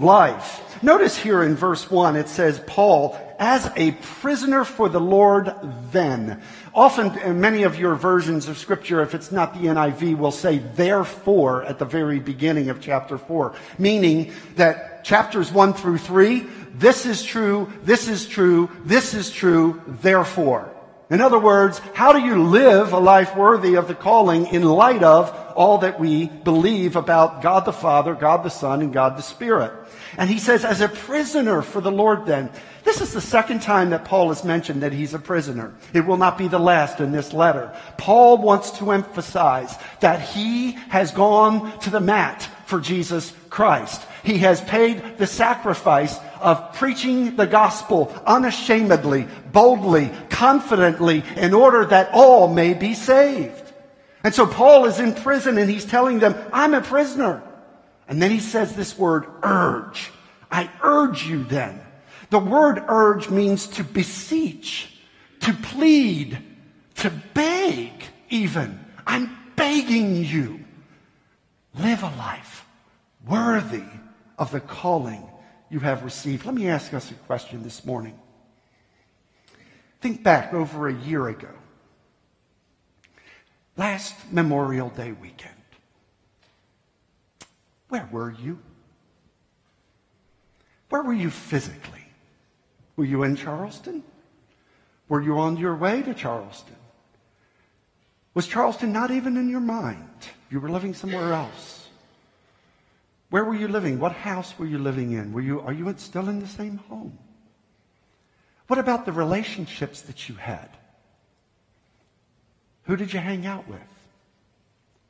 life? 0.00 0.82
Notice 0.82 1.16
here 1.16 1.42
in 1.42 1.56
verse 1.56 1.90
1 1.90 2.16
it 2.16 2.28
says, 2.28 2.60
Paul, 2.66 3.18
as 3.38 3.70
a 3.76 3.92
prisoner 3.92 4.64
for 4.64 4.88
the 4.88 5.00
Lord 5.00 5.52
then. 5.90 6.42
Often, 6.74 7.18
in 7.18 7.40
many 7.40 7.62
of 7.62 7.78
your 7.78 7.94
versions 7.94 8.48
of 8.48 8.58
Scripture, 8.58 9.02
if 9.02 9.14
it's 9.14 9.32
not 9.32 9.54
the 9.54 9.68
NIV, 9.68 10.16
will 10.18 10.32
say 10.32 10.58
therefore 10.58 11.64
at 11.64 11.78
the 11.78 11.84
very 11.84 12.20
beginning 12.20 12.68
of 12.70 12.80
chapter 12.80 13.18
4, 13.18 13.54
meaning 13.78 14.32
that 14.56 15.04
chapters 15.04 15.52
1 15.52 15.72
through 15.74 15.98
3, 15.98 16.46
this 16.74 17.06
is 17.06 17.22
true, 17.22 17.72
this 17.84 18.08
is 18.08 18.26
true, 18.26 18.70
this 18.84 19.14
is 19.14 19.30
true, 19.30 19.82
therefore. 19.86 20.72
In 21.10 21.22
other 21.22 21.38
words, 21.38 21.78
how 21.94 22.12
do 22.12 22.20
you 22.20 22.42
live 22.44 22.92
a 22.92 22.98
life 22.98 23.34
worthy 23.34 23.76
of 23.76 23.88
the 23.88 23.94
calling 23.94 24.46
in 24.48 24.62
light 24.62 25.02
of 25.02 25.30
all 25.56 25.78
that 25.78 25.98
we 25.98 26.26
believe 26.26 26.96
about 26.96 27.40
God 27.40 27.64
the 27.64 27.72
Father, 27.72 28.14
God 28.14 28.44
the 28.44 28.50
Son, 28.50 28.82
and 28.82 28.92
God 28.92 29.16
the 29.16 29.22
Spirit? 29.22 29.72
And 30.18 30.28
he 30.28 30.38
says, 30.38 30.64
as 30.64 30.80
a 30.80 30.88
prisoner 30.88 31.62
for 31.62 31.80
the 31.80 31.90
Lord 31.90 32.26
then. 32.26 32.50
This 32.84 33.00
is 33.00 33.12
the 33.12 33.20
second 33.20 33.60
time 33.60 33.90
that 33.90 34.04
Paul 34.04 34.28
has 34.28 34.44
mentioned 34.44 34.82
that 34.82 34.92
he's 34.92 35.14
a 35.14 35.18
prisoner. 35.18 35.74
It 35.92 36.06
will 36.06 36.16
not 36.16 36.38
be 36.38 36.48
the 36.48 36.58
last 36.58 37.00
in 37.00 37.12
this 37.12 37.32
letter. 37.32 37.74
Paul 37.96 38.38
wants 38.38 38.70
to 38.78 38.92
emphasize 38.92 39.76
that 40.00 40.20
he 40.20 40.72
has 40.88 41.10
gone 41.12 41.78
to 41.80 41.90
the 41.90 42.00
mat 42.00 42.48
for 42.66 42.80
Jesus 42.80 43.32
Christ. 43.50 44.02
He 44.28 44.36
has 44.40 44.60
paid 44.60 45.16
the 45.16 45.26
sacrifice 45.26 46.14
of 46.38 46.74
preaching 46.74 47.36
the 47.36 47.46
gospel 47.46 48.14
unashamedly, 48.26 49.26
boldly, 49.52 50.10
confidently, 50.28 51.24
in 51.36 51.54
order 51.54 51.86
that 51.86 52.10
all 52.12 52.46
may 52.52 52.74
be 52.74 52.92
saved. 52.92 53.72
And 54.22 54.34
so 54.34 54.46
Paul 54.46 54.84
is 54.84 55.00
in 55.00 55.14
prison 55.14 55.56
and 55.56 55.70
he's 55.70 55.86
telling 55.86 56.18
them, 56.18 56.34
I'm 56.52 56.74
a 56.74 56.82
prisoner. 56.82 57.42
And 58.06 58.20
then 58.20 58.30
he 58.30 58.40
says 58.40 58.76
this 58.76 58.98
word, 58.98 59.24
urge. 59.42 60.10
I 60.52 60.68
urge 60.82 61.26
you 61.26 61.44
then. 61.44 61.80
The 62.28 62.38
word 62.38 62.84
urge 62.86 63.30
means 63.30 63.66
to 63.68 63.82
beseech, 63.82 64.92
to 65.40 65.54
plead, 65.54 66.36
to 66.96 67.10
beg 67.32 67.92
even. 68.28 68.78
I'm 69.06 69.34
begging 69.56 70.22
you. 70.22 70.62
Live 71.78 72.02
a 72.02 72.14
life 72.18 72.66
worthy 73.26 73.84
of 74.38 74.50
the 74.50 74.60
calling 74.60 75.28
you 75.70 75.80
have 75.80 76.04
received. 76.04 76.46
Let 76.46 76.54
me 76.54 76.68
ask 76.68 76.94
us 76.94 77.10
a 77.10 77.14
question 77.14 77.62
this 77.62 77.84
morning. 77.84 78.18
Think 80.00 80.22
back 80.22 80.54
over 80.54 80.88
a 80.88 80.94
year 80.94 81.28
ago. 81.28 81.50
Last 83.76 84.14
Memorial 84.32 84.90
Day 84.90 85.12
weekend. 85.12 85.54
Where 87.88 88.08
were 88.10 88.30
you? 88.30 88.58
Where 90.88 91.02
were 91.02 91.12
you 91.12 91.30
physically? 91.30 92.06
Were 92.96 93.04
you 93.04 93.22
in 93.22 93.36
Charleston? 93.36 94.02
Were 95.08 95.22
you 95.22 95.38
on 95.38 95.56
your 95.56 95.74
way 95.76 96.02
to 96.02 96.14
Charleston? 96.14 96.76
Was 98.34 98.46
Charleston 98.46 98.92
not 98.92 99.10
even 99.10 99.36
in 99.36 99.48
your 99.48 99.60
mind? 99.60 100.28
You 100.50 100.60
were 100.60 100.68
living 100.68 100.94
somewhere 100.94 101.32
else. 101.32 101.87
Where 103.30 103.44
were 103.44 103.54
you 103.54 103.68
living? 103.68 103.98
What 103.98 104.12
house 104.12 104.58
were 104.58 104.66
you 104.66 104.78
living 104.78 105.12
in? 105.12 105.32
Were 105.32 105.40
you, 105.40 105.60
are 105.60 105.72
you 105.72 105.92
still 105.98 106.28
in 106.28 106.40
the 106.40 106.46
same 106.46 106.78
home? 106.88 107.18
What 108.68 108.78
about 108.78 109.04
the 109.04 109.12
relationships 109.12 110.02
that 110.02 110.28
you 110.28 110.34
had? 110.34 110.68
Who 112.84 112.96
did 112.96 113.12
you 113.12 113.20
hang 113.20 113.46
out 113.46 113.68
with? 113.68 113.80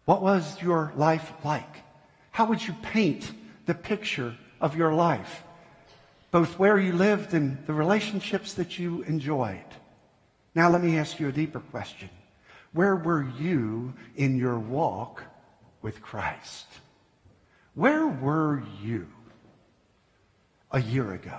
What 0.05 0.23
was 0.23 0.61
your 0.61 0.93
life 0.97 1.33
like? 1.45 1.83
How 2.31 2.47
would 2.47 2.67
you 2.67 2.75
paint 2.83 3.31
the 3.67 3.75
picture 3.75 4.37
of 4.61 4.77
your 4.77 4.95
life? 4.95 5.43
Both 6.31 6.59
where 6.59 6.79
you 6.79 6.93
lived 6.93 7.35
and 7.35 7.65
the 7.67 7.73
relationships 7.73 8.55
that 8.55 8.79
you 8.79 9.03
enjoyed. 9.03 9.59
Now 10.55 10.71
let 10.71 10.83
me 10.83 10.99
ask 10.99 11.21
you 11.21 11.29
a 11.29 11.33
deeper 11.33 11.61
question. 11.61 12.11
Where 12.73 12.97
were 12.97 13.27
you 13.39 13.95
in 14.17 14.37
your 14.37 14.59
walk 14.59 15.23
with 15.83 16.03
Christ? 16.03 16.67
Where 17.79 18.09
were 18.09 18.65
you 18.83 19.07
a 20.73 20.81
year 20.81 21.13
ago? 21.13 21.39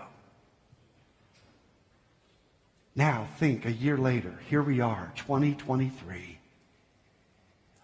Now 2.95 3.27
think 3.35 3.65
a 3.65 3.71
year 3.73 3.97
later. 3.97 4.33
Here 4.49 4.63
we 4.63 4.79
are, 4.79 5.11
2023. 5.17 6.39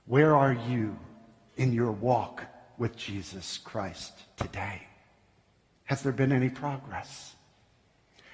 Where 0.05 0.33
are 0.37 0.53
you 0.53 0.97
in 1.57 1.73
your 1.73 1.91
walk 1.91 2.43
with 2.77 2.95
Jesus 2.95 3.57
Christ 3.57 4.13
today? 4.37 4.87
Has 5.83 6.01
there 6.01 6.13
been 6.13 6.31
any 6.31 6.47
progress? 6.47 7.35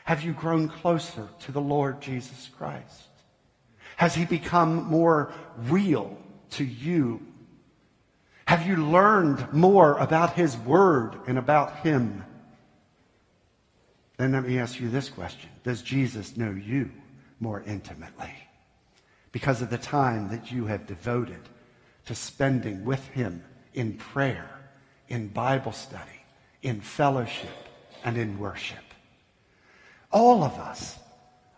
Have 0.03 0.21
you 0.21 0.33
grown 0.33 0.67
closer 0.67 1.29
to 1.39 1.51
the 1.51 1.61
Lord 1.61 1.99
Jesus 1.99 2.47
Christ? 2.59 3.09
Has 3.97 4.13
he 4.13 4.25
become 4.25 4.83
more 4.83 5.33
real 5.57 6.15
to 6.51 6.63
you? 6.63 7.25
Have 8.45 8.67
you 8.67 8.75
learned 8.75 9.53
more 9.53 9.97
about 9.97 10.33
his 10.33 10.57
word 10.57 11.15
and 11.27 11.37
about 11.37 11.77
him? 11.77 12.23
Then 14.17 14.33
let 14.33 14.45
me 14.45 14.59
ask 14.59 14.79
you 14.79 14.89
this 14.89 15.09
question. 15.09 15.49
Does 15.63 15.81
Jesus 15.81 16.37
know 16.37 16.51
you 16.51 16.91
more 17.39 17.63
intimately? 17.65 18.33
Because 19.31 19.61
of 19.61 19.69
the 19.69 19.77
time 19.77 20.29
that 20.29 20.51
you 20.51 20.65
have 20.65 20.85
devoted 20.85 21.41
to 22.05 22.15
spending 22.15 22.83
with 22.83 23.05
him 23.07 23.43
in 23.73 23.93
prayer, 23.93 24.49
in 25.07 25.27
Bible 25.27 25.71
study, 25.71 26.25
in 26.61 26.81
fellowship, 26.81 27.49
and 28.03 28.17
in 28.17 28.37
worship. 28.39 28.83
All 30.11 30.43
of 30.43 30.53
us 30.53 30.99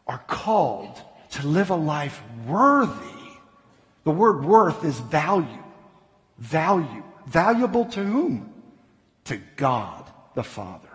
are 0.05 0.23
called 0.27 1.01
to 1.31 1.47
live 1.47 1.69
a 1.69 1.75
life 1.75 2.21
worthy. 2.45 2.93
The 4.03 4.11
word 4.11 4.45
worth 4.45 4.83
is 4.83 4.99
value. 4.99 5.62
Value. 6.43 7.03
Valuable 7.25 7.85
to 7.85 8.03
whom? 8.03 8.53
To 9.25 9.37
God 9.55 10.11
the 10.35 10.43
Father. 10.43 10.89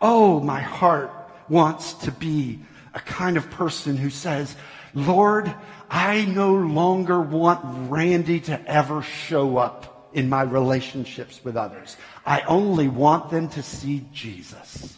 Oh, 0.00 0.38
my 0.38 0.60
heart 0.60 1.10
wants 1.48 1.94
to 1.94 2.12
be 2.12 2.60
a 2.94 3.00
kind 3.00 3.36
of 3.36 3.50
person 3.50 3.96
who 3.96 4.08
says, 4.08 4.54
Lord, 4.94 5.52
I 5.90 6.24
no 6.26 6.54
longer 6.54 7.20
want 7.20 7.90
Randy 7.90 8.38
to 8.40 8.70
ever 8.70 9.02
show 9.02 9.56
up 9.56 10.10
in 10.12 10.28
my 10.28 10.42
relationships 10.42 11.40
with 11.42 11.56
others. 11.56 11.96
I 12.24 12.42
only 12.42 12.86
want 12.86 13.30
them 13.30 13.48
to 13.48 13.64
see 13.64 14.06
Jesus. 14.12 14.96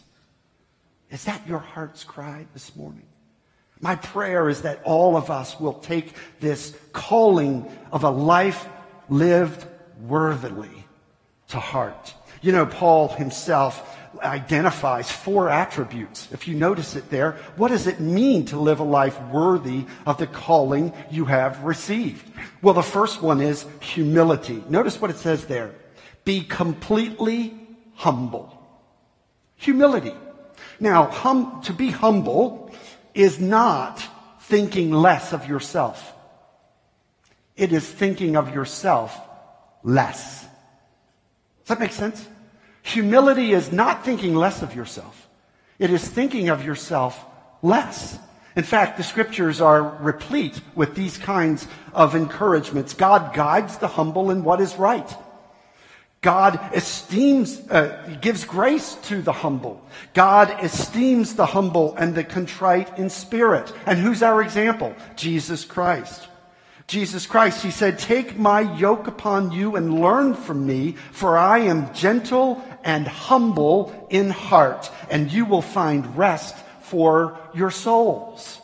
Is 1.11 1.25
that 1.25 1.49
your 1.49 1.59
heart's 1.59 2.05
cry 2.05 2.47
this 2.53 2.77
morning? 2.77 3.07
My 3.81 3.97
prayer 3.97 4.51
is 4.51 4.61
that 4.63 4.83
all 4.85 5.17
of 5.17 5.31
us 5.31 5.59
will 5.59 5.75
take 5.75 6.13
this 6.41 6.77
calling 6.93 7.71
of 7.93 8.05
a 8.05 8.11
life 8.11 8.69
lived 9.09 9.67
worthily 10.01 10.87
to 11.49 11.59
heart. 11.59 12.15
You 12.43 12.53
know, 12.53 12.67
Paul 12.67 13.09
himself 13.09 13.97
identifies 14.21 15.11
four 15.11 15.49
attributes. 15.51 16.29
If 16.33 16.49
you 16.49 16.55
notice 16.55 16.97
it 16.97 17.11
there, 17.11 17.33
what 17.57 17.69
does 17.69 17.87
it 17.87 18.01
mean 18.01 18.47
to 18.47 18.59
live 18.59 18.81
a 18.81 18.85
life 18.85 19.21
worthy 19.25 19.87
of 20.07 20.19
the 20.19 20.27
calling 20.27 20.93
you 21.11 21.27
have 21.27 21.63
received? 21.63 22.25
Well, 22.63 22.75
the 22.75 22.83
first 22.83 23.23
one 23.23 23.41
is 23.41 23.67
humility. 23.81 24.63
Notice 24.69 25.01
what 25.01 25.11
it 25.11 25.17
says 25.17 25.47
there. 25.47 25.75
Be 26.25 26.43
completely 26.43 27.55
humble. 27.95 28.53
Humility. 29.57 30.15
Now, 30.81 31.07
hum, 31.07 31.63
to 31.65 31.73
be 31.73 31.91
humble 31.91 32.71
is 33.15 33.41
not 33.41 34.03
thinking 34.41 34.91
less 34.91 35.33
of 35.33 35.49
yourself. 35.49 36.13
It 37.57 37.73
is 37.73 37.89
thinking 37.89 38.37
of 38.37 38.55
yourself 38.55 39.19
less. 39.87 40.43
Does 40.43 41.69
that 41.69 41.81
make 41.81 41.93
sense? 41.93 42.27
Humility 42.83 43.53
is 43.53 43.73
not 43.73 44.05
thinking 44.05 44.35
less 44.35 44.61
of 44.61 44.75
yourself. 44.75 45.29
It 45.79 45.91
is 45.91 46.07
thinking 46.07 46.51
of 46.51 46.65
yourself 46.65 47.25
less. 47.63 48.19
In 48.57 48.65
fact, 48.65 48.97
the 48.97 49.05
scriptures 49.05 49.61
are 49.61 49.83
replete 50.01 50.61
with 50.75 50.95
these 50.95 51.19
kinds 51.19 51.67
of 51.93 52.15
encouragements. 52.15 52.95
God 52.95 53.35
guides 53.35 53.79
the 53.79 53.89
humble 53.89 54.31
in 54.31 54.45
what 54.45 54.61
is 54.61 54.77
right. 54.77 55.09
God 56.23 56.59
esteems, 56.75 57.61
uh, 57.71 58.17
gives 58.21 58.45
grace 58.45 58.95
to 59.05 59.23
the 59.23 59.33
humble. 59.33 59.85
God 60.15 60.65
esteems 60.65 61.35
the 61.35 61.47
humble 61.47 61.95
and 61.97 62.15
the 62.15 62.25
contrite 62.25 62.99
in 62.99 63.11
spirit. 63.11 63.73
And 63.85 63.99
who's 63.99 64.23
our 64.23 64.43
example? 64.43 64.95
Jesus 65.15 65.65
Christ. 65.65 66.27
Jesus 66.87 67.27
Christ, 67.27 67.65
he 67.65 67.73
said, 67.73 67.99
take 67.99 68.39
my 68.39 68.61
yoke 68.77 69.09
upon 69.09 69.51
you 69.51 69.75
and 69.75 70.01
learn 70.01 70.35
from 70.35 70.65
me, 70.65 70.93
for 71.11 71.37
I 71.37 71.59
am 71.61 71.93
gentle 71.93 72.63
and 72.85 73.09
humble 73.09 74.07
in 74.09 74.31
heart, 74.31 74.91
and 75.11 75.33
you 75.33 75.45
will 75.47 75.63
find 75.63 76.17
rest 76.17 76.57
for 76.83 77.39
your 77.55 77.73
souls. 77.73 78.61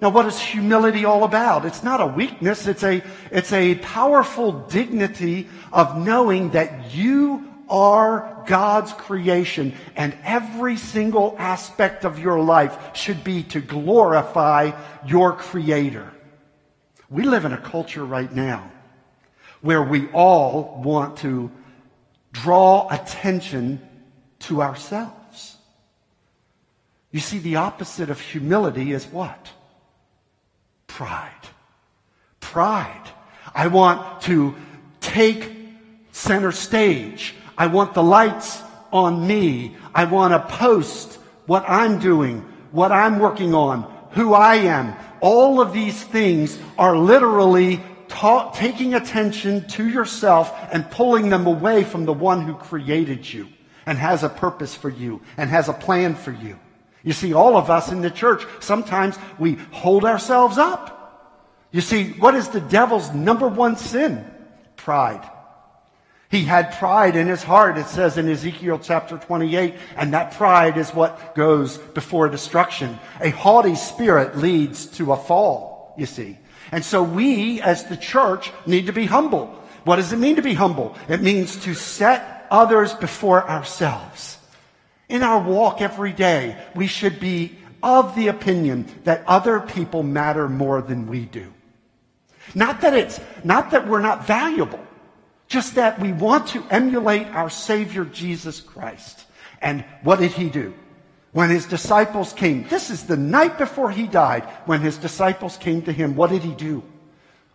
Now, 0.00 0.08
what 0.08 0.26
is 0.26 0.40
humility 0.40 1.04
all 1.04 1.22
about? 1.22 1.64
It's 1.64 1.84
not 1.84 2.00
a 2.00 2.06
weakness. 2.08 2.66
It's 2.66 2.82
a, 2.82 3.04
it's 3.30 3.52
a 3.52 3.76
powerful 3.76 4.66
dignity 4.66 5.48
of 5.72 5.96
knowing 5.96 6.50
that 6.50 6.92
you 6.92 7.48
are 7.68 8.42
God's 8.48 8.92
creation 8.92 9.74
and 9.94 10.16
every 10.24 10.76
single 10.76 11.36
aspect 11.38 12.04
of 12.04 12.18
your 12.18 12.40
life 12.40 12.96
should 12.96 13.22
be 13.22 13.44
to 13.44 13.60
glorify 13.60 14.72
your 15.06 15.34
creator. 15.34 16.10
We 17.12 17.24
live 17.24 17.44
in 17.44 17.52
a 17.52 17.58
culture 17.58 18.04
right 18.04 18.32
now 18.34 18.70
where 19.60 19.82
we 19.82 20.08
all 20.12 20.80
want 20.82 21.18
to 21.18 21.50
draw 22.32 22.88
attention 22.88 23.86
to 24.40 24.62
ourselves. 24.62 25.56
You 27.10 27.20
see, 27.20 27.38
the 27.38 27.56
opposite 27.56 28.08
of 28.08 28.18
humility 28.18 28.92
is 28.92 29.04
what? 29.06 29.50
Pride. 30.86 31.30
Pride. 32.40 33.10
I 33.54 33.66
want 33.66 34.22
to 34.22 34.54
take 35.02 35.52
center 36.12 36.50
stage. 36.50 37.34
I 37.58 37.66
want 37.66 37.92
the 37.92 38.02
lights 38.02 38.62
on 38.90 39.26
me. 39.26 39.76
I 39.94 40.04
want 40.04 40.32
to 40.32 40.56
post 40.56 41.18
what 41.44 41.68
I'm 41.68 41.98
doing, 41.98 42.40
what 42.70 42.90
I'm 42.90 43.18
working 43.18 43.54
on, 43.54 43.91
who 44.14 44.34
I 44.34 44.56
am. 44.56 44.94
All 45.20 45.60
of 45.60 45.72
these 45.72 46.02
things 46.02 46.58
are 46.78 46.96
literally 46.96 47.80
ta- 48.08 48.50
taking 48.50 48.94
attention 48.94 49.66
to 49.68 49.88
yourself 49.88 50.52
and 50.72 50.90
pulling 50.90 51.28
them 51.28 51.46
away 51.46 51.84
from 51.84 52.04
the 52.04 52.12
one 52.12 52.42
who 52.42 52.54
created 52.54 53.30
you 53.30 53.48
and 53.86 53.98
has 53.98 54.22
a 54.22 54.28
purpose 54.28 54.74
for 54.74 54.90
you 54.90 55.20
and 55.36 55.50
has 55.50 55.68
a 55.68 55.72
plan 55.72 56.14
for 56.14 56.32
you. 56.32 56.58
You 57.02 57.12
see, 57.12 57.34
all 57.34 57.56
of 57.56 57.70
us 57.70 57.90
in 57.90 58.00
the 58.00 58.10
church, 58.10 58.46
sometimes 58.60 59.16
we 59.38 59.54
hold 59.72 60.04
ourselves 60.04 60.58
up. 60.58 60.98
You 61.72 61.80
see, 61.80 62.12
what 62.12 62.34
is 62.34 62.48
the 62.48 62.60
devil's 62.60 63.12
number 63.12 63.48
one 63.48 63.76
sin? 63.76 64.24
Pride. 64.76 65.28
He 66.32 66.44
had 66.44 66.72
pride 66.72 67.14
in 67.14 67.26
his 67.26 67.42
heart, 67.42 67.76
it 67.76 67.88
says 67.88 68.16
in 68.16 68.26
Ezekiel 68.26 68.78
chapter 68.82 69.18
28, 69.18 69.74
and 69.98 70.14
that 70.14 70.32
pride 70.32 70.78
is 70.78 70.88
what 70.88 71.34
goes 71.34 71.76
before 71.76 72.30
destruction. 72.30 72.98
A 73.20 73.28
haughty 73.28 73.74
spirit 73.74 74.38
leads 74.38 74.86
to 74.96 75.12
a 75.12 75.16
fall, 75.18 75.92
you 75.98 76.06
see. 76.06 76.38
And 76.72 76.82
so 76.82 77.02
we, 77.02 77.60
as 77.60 77.84
the 77.84 77.98
church, 77.98 78.50
need 78.64 78.86
to 78.86 78.94
be 78.94 79.04
humble. 79.04 79.48
What 79.84 79.96
does 79.96 80.14
it 80.14 80.16
mean 80.16 80.36
to 80.36 80.42
be 80.42 80.54
humble? 80.54 80.96
It 81.06 81.20
means 81.20 81.62
to 81.64 81.74
set 81.74 82.46
others 82.50 82.94
before 82.94 83.46
ourselves. 83.46 84.38
In 85.10 85.22
our 85.22 85.42
walk 85.46 85.82
every 85.82 86.14
day, 86.14 86.56
we 86.74 86.86
should 86.86 87.20
be 87.20 87.58
of 87.82 88.16
the 88.16 88.28
opinion 88.28 88.86
that 89.04 89.22
other 89.26 89.60
people 89.60 90.02
matter 90.02 90.48
more 90.48 90.80
than 90.80 91.08
we 91.08 91.26
do. 91.26 91.52
Not 92.54 92.80
that 92.80 92.94
it's, 92.94 93.20
not 93.44 93.72
that 93.72 93.86
we're 93.86 94.00
not 94.00 94.26
valuable. 94.26 94.80
Just 95.52 95.74
that 95.74 96.00
we 96.00 96.14
want 96.14 96.46
to 96.48 96.64
emulate 96.70 97.26
our 97.26 97.50
Savior 97.50 98.06
Jesus 98.06 98.58
Christ. 98.58 99.26
And 99.60 99.84
what 100.02 100.18
did 100.18 100.30
he 100.30 100.48
do? 100.48 100.72
When 101.32 101.50
his 101.50 101.66
disciples 101.66 102.32
came, 102.32 102.66
this 102.68 102.88
is 102.88 103.02
the 103.04 103.18
night 103.18 103.58
before 103.58 103.90
he 103.90 104.06
died, 104.06 104.44
when 104.64 104.80
his 104.80 104.96
disciples 104.96 105.58
came 105.58 105.82
to 105.82 105.92
him, 105.92 106.16
what 106.16 106.30
did 106.30 106.42
he 106.42 106.54
do? 106.54 106.82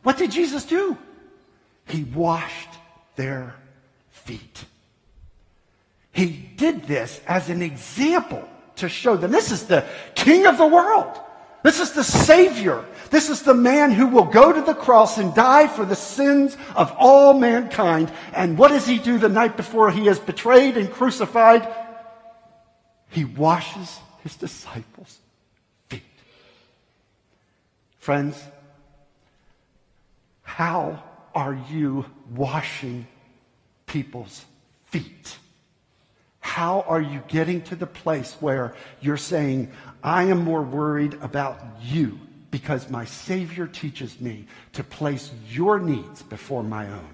What 0.03 0.15
did 0.15 0.29
Jesus 0.29 0.63
do? 0.63 0.95
He 1.87 2.03
washed 2.03 2.69
their 3.15 3.55
feet. 4.11 4.65
He 6.11 6.27
did 6.55 6.83
this 6.83 7.19
as 7.25 7.49
an 7.49 7.63
example 7.63 8.47
to 8.75 8.89
show 8.89 9.17
them 9.17 9.31
this 9.31 9.51
is 9.51 9.63
the 9.63 9.83
king 10.13 10.45
of 10.45 10.59
the 10.59 10.67
world. 10.67 11.19
This 11.63 11.79
is 11.79 11.91
the 11.91 12.03
Savior. 12.03 12.85
This 13.09 13.29
is 13.29 13.41
the 13.41 13.53
man 13.53 13.91
who 13.91 14.07
will 14.07 14.25
go 14.25 14.53
to 14.53 14.61
the 14.61 14.73
cross 14.73 15.17
and 15.17 15.33
die 15.33 15.67
for 15.67 15.85
the 15.85 15.95
sins 15.95 16.55
of 16.75 16.93
all 16.97 17.33
mankind. 17.33 18.11
And 18.33 18.57
what 18.57 18.69
does 18.69 18.85
he 18.85 18.99
do 18.99 19.17
the 19.17 19.29
night 19.29 19.57
before 19.57 19.91
he 19.91 20.07
is 20.07 20.19
betrayed 20.19 20.77
and 20.77 20.91
crucified? 20.91 21.67
He 23.09 23.25
washes 23.25 23.99
his 24.23 24.35
disciples' 24.35 25.17
feet. 25.89 26.03
Friends, 27.99 28.41
how 30.43 31.03
are 31.33 31.57
you 31.69 32.05
washing 32.35 33.07
people's 33.85 34.45
feet? 34.85 35.37
How 36.39 36.81
are 36.87 37.01
you 37.01 37.21
getting 37.27 37.61
to 37.63 37.75
the 37.75 37.85
place 37.85 38.35
where 38.39 38.73
you're 39.01 39.17
saying, 39.17 39.71
I 40.03 40.23
am 40.23 40.43
more 40.43 40.61
worried 40.61 41.15
about 41.21 41.59
you 41.81 42.19
because 42.51 42.89
my 42.89 43.05
Savior 43.05 43.67
teaches 43.67 44.19
me 44.21 44.47
to 44.73 44.83
place 44.83 45.31
your 45.49 45.79
needs 45.79 46.23
before 46.23 46.63
my 46.63 46.89
own? 46.89 47.13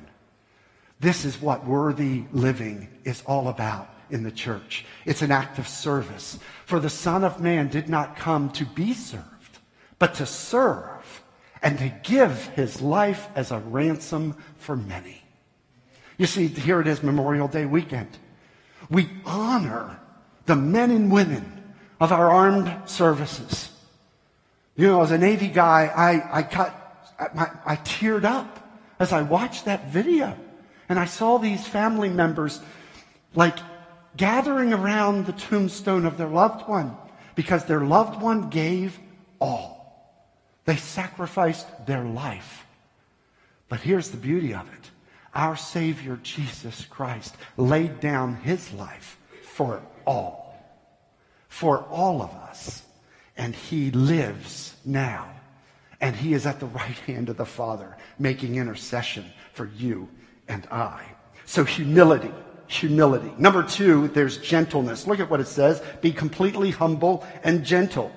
This 0.99 1.25
is 1.25 1.41
what 1.41 1.65
worthy 1.65 2.23
living 2.31 2.87
is 3.03 3.23
all 3.25 3.47
about 3.47 3.89
in 4.09 4.23
the 4.23 4.31
church. 4.31 4.85
It's 5.05 5.21
an 5.21 5.31
act 5.31 5.59
of 5.59 5.67
service. 5.67 6.37
For 6.65 6.79
the 6.79 6.89
Son 6.89 7.23
of 7.23 7.41
Man 7.41 7.67
did 7.67 7.89
not 7.89 8.15
come 8.15 8.51
to 8.51 8.65
be 8.65 8.93
served, 8.93 9.59
but 9.99 10.13
to 10.15 10.25
serve 10.25 11.23
and 11.61 11.77
to 11.79 11.89
give 12.03 12.47
his 12.49 12.81
life 12.81 13.27
as 13.35 13.51
a 13.51 13.59
ransom 13.59 14.35
for 14.57 14.75
many. 14.75 15.21
You 16.17 16.25
see, 16.25 16.47
here 16.47 16.79
it 16.79 16.87
is 16.87 17.01
Memorial 17.01 17.47
Day 17.47 17.65
weekend. 17.65 18.09
We 18.89 19.09
honor 19.25 19.99
the 20.45 20.55
men 20.55 20.91
and 20.91 21.11
women 21.11 21.62
of 22.03 22.11
our 22.11 22.29
armed 22.29 22.89
services. 22.89 23.69
You 24.75 24.87
know, 24.87 25.01
as 25.03 25.11
a 25.11 25.17
Navy 25.17 25.47
guy, 25.47 25.85
I, 25.85 26.39
I 26.39 26.41
got, 26.41 27.13
I, 27.17 27.51
I 27.65 27.75
teared 27.77 28.25
up 28.25 28.59
as 28.99 29.13
I 29.13 29.21
watched 29.21 29.65
that 29.65 29.87
video. 29.87 30.35
And 30.89 30.99
I 30.99 31.05
saw 31.05 31.37
these 31.37 31.65
family 31.65 32.09
members 32.09 32.59
like 33.35 33.57
gathering 34.17 34.73
around 34.73 35.27
the 35.27 35.31
tombstone 35.31 36.05
of 36.05 36.17
their 36.17 36.27
loved 36.27 36.67
one 36.67 36.97
because 37.35 37.63
their 37.63 37.79
loved 37.79 38.21
one 38.21 38.49
gave 38.49 38.99
all. 39.39 40.19
They 40.65 40.75
sacrificed 40.75 41.85
their 41.85 42.03
life. 42.03 42.65
But 43.69 43.79
here's 43.79 44.09
the 44.09 44.17
beauty 44.17 44.53
of 44.53 44.67
it 44.73 44.91
our 45.33 45.55
Savior 45.55 46.19
Jesus 46.21 46.83
Christ 46.85 47.33
laid 47.55 48.01
down 48.01 48.35
his 48.35 48.73
life 48.73 49.17
for 49.41 49.81
all, 50.05 50.42
for 51.53 51.83
all 51.83 52.23
of 52.23 52.31
us. 52.31 52.81
And 53.37 53.53
he 53.53 53.91
lives 53.91 54.75
now. 54.83 55.29
And 56.01 56.15
he 56.15 56.33
is 56.33 56.47
at 56.47 56.59
the 56.59 56.65
right 56.65 56.97
hand 57.05 57.29
of 57.29 57.37
the 57.37 57.45
Father, 57.45 57.95
making 58.17 58.55
intercession 58.55 59.31
for 59.53 59.69
you 59.77 60.09
and 60.47 60.65
I. 60.71 61.05
So 61.45 61.63
humility, 61.63 62.33
humility. 62.65 63.31
Number 63.37 63.61
two, 63.61 64.07
there's 64.07 64.39
gentleness. 64.39 65.05
Look 65.05 65.19
at 65.19 65.29
what 65.29 65.41
it 65.41 65.47
says. 65.47 65.79
Be 66.01 66.11
completely 66.11 66.71
humble 66.71 67.23
and 67.43 67.63
gentle. 67.63 68.11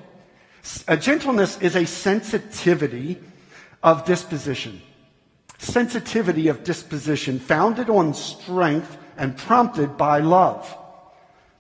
Gentleness 0.99 1.61
is 1.61 1.77
a 1.77 1.85
sensitivity 1.85 3.21
of 3.83 4.07
disposition 4.07 4.81
sensitivity 5.59 6.49
of 6.49 6.65
disposition 6.65 7.39
founded 7.39 7.89
on 7.89 8.13
strength 8.15 8.99
and 9.17 9.37
prompted 9.37 9.97
by 9.97 10.19
love. 10.19 10.77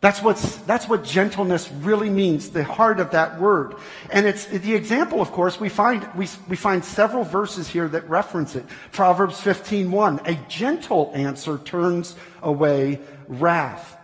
That's, 0.00 0.22
what's, 0.22 0.56
that's 0.58 0.88
what 0.88 1.04
gentleness 1.04 1.70
really 1.72 2.10
means, 2.10 2.50
the 2.50 2.62
heart 2.62 3.00
of 3.00 3.12
that 3.12 3.40
word. 3.40 3.74
And 4.10 4.26
it's 4.26 4.44
the 4.44 4.74
example, 4.74 5.22
of 5.22 5.32
course, 5.32 5.58
we 5.58 5.70
find, 5.70 6.06
we, 6.14 6.28
we 6.48 6.56
find 6.56 6.84
several 6.84 7.24
verses 7.24 7.66
here 7.66 7.88
that 7.88 8.08
reference 8.08 8.56
it. 8.56 8.66
Proverbs 8.92 9.40
15.1, 9.40 10.28
a 10.28 10.34
gentle 10.48 11.10
answer 11.14 11.58
turns 11.58 12.14
away 12.42 13.00
wrath. 13.26 13.96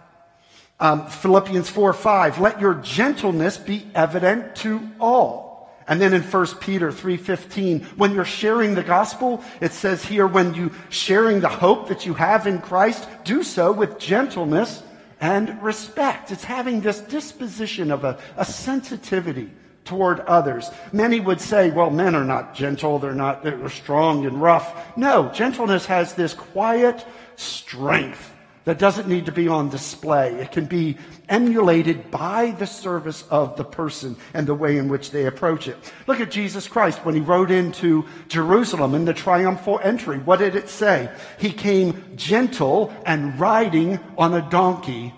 Um, 0.80 1.06
Philippians 1.06 1.68
4, 1.68 1.92
5, 1.92 2.40
let 2.40 2.60
your 2.60 2.74
gentleness 2.74 3.58
be 3.58 3.86
evident 3.94 4.56
to 4.56 4.80
all. 4.98 5.52
And 5.86 6.00
then 6.00 6.14
in 6.14 6.22
1 6.22 6.46
Peter 6.60 6.90
3:15, 6.90 7.84
when 7.98 8.14
you're 8.14 8.24
sharing 8.24 8.74
the 8.74 8.82
gospel, 8.82 9.42
it 9.60 9.72
says 9.72 10.04
here 10.04 10.26
when 10.26 10.54
you 10.54 10.70
sharing 10.88 11.40
the 11.40 11.48
hope 11.48 11.88
that 11.88 12.06
you 12.06 12.14
have 12.14 12.46
in 12.46 12.60
Christ, 12.60 13.06
do 13.24 13.42
so 13.42 13.72
with 13.72 13.98
gentleness 13.98 14.82
and 15.22 15.62
respect. 15.62 16.32
It's 16.32 16.44
having 16.44 16.80
this 16.80 16.98
disposition 17.00 17.92
of 17.92 18.02
a, 18.02 18.18
a 18.36 18.44
sensitivity 18.44 19.50
toward 19.84 20.20
others. 20.20 20.70
Many 20.92 21.20
would 21.20 21.40
say, 21.40 21.70
well, 21.70 21.90
men 21.90 22.16
are 22.16 22.24
not 22.24 22.54
gentle, 22.54 22.98
they're 22.98 23.14
not 23.14 23.42
they're 23.44 23.68
strong 23.68 24.26
and 24.26 24.42
rough. 24.42 24.96
No, 24.96 25.30
gentleness 25.32 25.86
has 25.86 26.14
this 26.14 26.34
quiet 26.34 27.06
strength 27.36 28.31
that 28.64 28.78
doesn't 28.78 29.08
need 29.08 29.26
to 29.26 29.32
be 29.32 29.48
on 29.48 29.68
display. 29.70 30.34
It 30.34 30.52
can 30.52 30.66
be 30.66 30.96
emulated 31.28 32.10
by 32.10 32.52
the 32.52 32.66
service 32.66 33.24
of 33.30 33.56
the 33.56 33.64
person 33.64 34.16
and 34.34 34.46
the 34.46 34.54
way 34.54 34.76
in 34.76 34.88
which 34.88 35.10
they 35.10 35.26
approach 35.26 35.66
it. 35.66 35.76
Look 36.06 36.20
at 36.20 36.30
Jesus 36.30 36.68
Christ 36.68 37.04
when 37.04 37.14
he 37.14 37.20
rode 37.20 37.50
into 37.50 38.06
Jerusalem 38.28 38.94
in 38.94 39.04
the 39.04 39.14
triumphal 39.14 39.80
entry. 39.82 40.18
What 40.18 40.38
did 40.38 40.54
it 40.54 40.68
say? 40.68 41.10
He 41.38 41.52
came 41.52 42.16
gentle 42.16 42.92
and 43.04 43.38
riding 43.38 43.98
on 44.16 44.34
a 44.34 44.48
donkey 44.48 45.12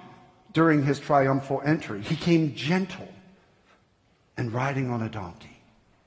during 0.52 0.84
his 0.84 0.98
triumphal 0.98 1.60
entry. 1.64 2.00
He 2.00 2.16
came 2.16 2.54
gentle 2.54 3.08
and 4.36 4.52
riding 4.52 4.90
on 4.90 5.02
a 5.02 5.08
donkey 5.08 5.58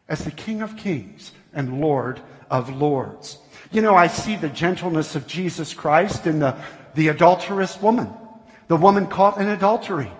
as 0.09 0.23
the 0.23 0.31
King 0.31 0.61
of 0.61 0.77
Kings 0.77 1.31
and 1.53 1.81
Lord 1.81 2.21
of 2.49 2.69
Lords. 2.75 3.37
You 3.71 3.81
know, 3.81 3.95
I 3.95 4.07
see 4.07 4.37
the 4.37 4.49
gentleness 4.49 5.15
of 5.15 5.27
Jesus 5.27 5.73
Christ 5.73 6.25
in 6.25 6.39
the 6.39 6.55
the 6.97 7.09
adulterous 7.09 7.79
woman, 7.79 8.11
the 8.67 8.75
woman 8.75 9.05
caught 9.05 9.39
in 9.39 9.47
adultery. 9.47 10.11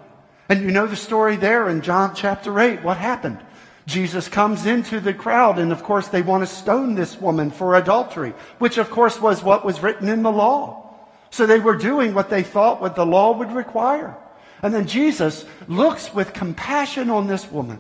And 0.47 0.61
you 0.61 0.71
know 0.71 0.85
the 0.85 0.95
story 0.95 1.35
there 1.35 1.67
in 1.67 1.81
John 1.81 2.13
chapter 2.15 2.57
8. 2.59 2.83
What 2.83 2.97
happened? 2.97 3.39
Jesus 3.87 4.29
comes 4.29 4.65
into 4.65 4.99
the 4.99 5.13
crowd, 5.13 5.57
and 5.57 5.71
of 5.71 5.81
course, 5.81 6.07
they 6.07 6.21
want 6.21 6.47
to 6.47 6.55
stone 6.55 6.93
this 6.93 7.19
woman 7.19 7.49
for 7.49 7.75
adultery, 7.75 8.33
which 8.59 8.77
of 8.77 8.91
course 8.91 9.19
was 9.19 9.41
what 9.41 9.65
was 9.65 9.81
written 9.81 10.07
in 10.07 10.21
the 10.21 10.31
law. 10.31 10.95
So 11.31 11.45
they 11.45 11.59
were 11.59 11.75
doing 11.75 12.13
what 12.13 12.29
they 12.29 12.43
thought 12.43 12.79
what 12.79 12.95
the 12.95 13.05
law 13.05 13.35
would 13.37 13.51
require. 13.51 14.15
And 14.61 14.73
then 14.73 14.87
Jesus 14.87 15.45
looks 15.67 16.13
with 16.13 16.31
compassion 16.31 17.09
on 17.09 17.27
this 17.27 17.51
woman, 17.51 17.79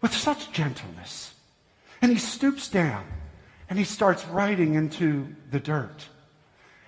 with 0.00 0.14
such 0.14 0.50
gentleness. 0.52 1.34
And 2.00 2.10
he 2.10 2.18
stoops 2.18 2.68
down 2.68 3.04
and 3.68 3.78
he 3.78 3.84
starts 3.84 4.26
writing 4.26 4.74
into 4.74 5.28
the 5.50 5.60
dirt. 5.60 6.08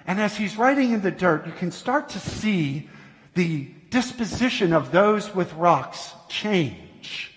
And 0.06 0.20
as 0.20 0.36
he's 0.36 0.56
writing 0.56 0.92
in 0.92 1.00
the 1.00 1.10
dirt, 1.10 1.46
you 1.46 1.52
can 1.52 1.72
start 1.72 2.10
to 2.10 2.20
see 2.20 2.88
the 3.34 3.68
disposition 3.90 4.72
of 4.72 4.92
those 4.92 5.34
with 5.34 5.52
rocks 5.54 6.12
change. 6.28 7.32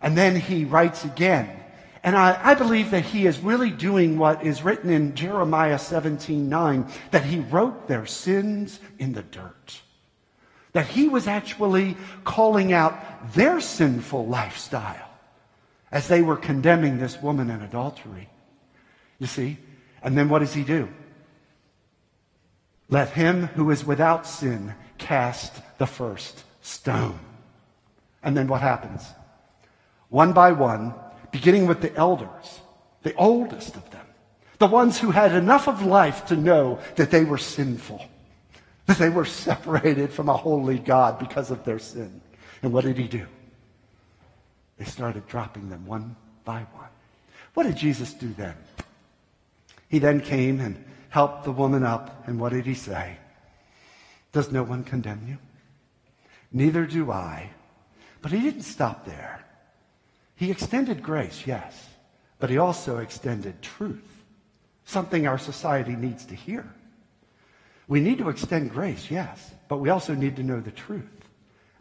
And 0.00 0.16
then 0.16 0.34
he 0.34 0.64
writes 0.64 1.04
again. 1.04 1.58
And 2.02 2.16
I, 2.16 2.38
I, 2.42 2.54
believe 2.54 2.90
that 2.90 3.04
he 3.04 3.26
is 3.26 3.38
really 3.38 3.70
doing 3.70 4.18
what 4.18 4.44
is 4.44 4.64
written 4.64 4.90
in 4.90 5.14
Jeremiah 5.14 5.78
17 5.78 6.48
9, 6.48 6.90
that 7.12 7.24
he 7.24 7.38
wrote 7.38 7.86
their 7.86 8.06
sins 8.06 8.80
in 8.98 9.12
the 9.12 9.22
dirt. 9.22 9.80
That 10.72 10.86
he 10.86 11.08
was 11.08 11.28
actually 11.28 11.96
calling 12.24 12.72
out 12.72 13.34
their 13.34 13.60
sinful 13.60 14.26
lifestyle 14.26 15.10
as 15.92 16.08
they 16.08 16.22
were 16.22 16.36
condemning 16.36 16.98
this 16.98 17.22
woman 17.22 17.50
in 17.50 17.60
adultery. 17.60 18.28
You 19.20 19.28
see? 19.28 19.58
And 20.02 20.18
then 20.18 20.28
what 20.28 20.40
does 20.40 20.54
he 20.54 20.64
do? 20.64 20.88
Let 22.92 23.08
him 23.08 23.46
who 23.46 23.70
is 23.70 23.86
without 23.86 24.26
sin 24.26 24.74
cast 24.98 25.62
the 25.78 25.86
first 25.86 26.44
stone. 26.60 27.18
And 28.22 28.36
then 28.36 28.48
what 28.48 28.60
happens? 28.60 29.02
One 30.10 30.34
by 30.34 30.52
one, 30.52 30.92
beginning 31.30 31.66
with 31.66 31.80
the 31.80 31.96
elders, 31.96 32.60
the 33.02 33.14
oldest 33.14 33.76
of 33.76 33.90
them, 33.92 34.04
the 34.58 34.66
ones 34.66 34.98
who 34.98 35.10
had 35.10 35.32
enough 35.32 35.68
of 35.68 35.86
life 35.86 36.26
to 36.26 36.36
know 36.36 36.80
that 36.96 37.10
they 37.10 37.24
were 37.24 37.38
sinful, 37.38 38.04
that 38.84 38.98
they 38.98 39.08
were 39.08 39.24
separated 39.24 40.12
from 40.12 40.28
a 40.28 40.36
holy 40.36 40.78
God 40.78 41.18
because 41.18 41.50
of 41.50 41.64
their 41.64 41.78
sin. 41.78 42.20
And 42.62 42.74
what 42.74 42.84
did 42.84 42.98
he 42.98 43.08
do? 43.08 43.26
They 44.76 44.84
started 44.84 45.26
dropping 45.28 45.70
them 45.70 45.86
one 45.86 46.14
by 46.44 46.66
one. 46.74 46.90
What 47.54 47.62
did 47.62 47.76
Jesus 47.76 48.12
do 48.12 48.34
then? 48.34 48.54
He 49.88 49.98
then 49.98 50.20
came 50.20 50.60
and 50.60 50.84
helped 51.12 51.44
the 51.44 51.52
woman 51.52 51.84
up, 51.84 52.26
and 52.26 52.40
what 52.40 52.52
did 52.52 52.64
he 52.64 52.72
say? 52.72 53.18
Does 54.32 54.50
no 54.50 54.62
one 54.62 54.82
condemn 54.82 55.20
you? 55.28 55.36
Neither 56.50 56.86
do 56.86 57.12
I. 57.12 57.50
But 58.22 58.32
he 58.32 58.40
didn't 58.40 58.62
stop 58.62 59.04
there. 59.04 59.44
He 60.36 60.50
extended 60.50 61.02
grace, 61.02 61.42
yes, 61.44 61.86
but 62.38 62.48
he 62.48 62.56
also 62.56 62.96
extended 62.96 63.60
truth, 63.60 64.24
something 64.86 65.26
our 65.26 65.36
society 65.36 65.96
needs 65.96 66.24
to 66.24 66.34
hear. 66.34 66.72
We 67.88 68.00
need 68.00 68.16
to 68.16 68.30
extend 68.30 68.70
grace, 68.70 69.10
yes, 69.10 69.50
but 69.68 69.80
we 69.80 69.90
also 69.90 70.14
need 70.14 70.36
to 70.36 70.42
know 70.42 70.60
the 70.60 70.70
truth. 70.70 71.28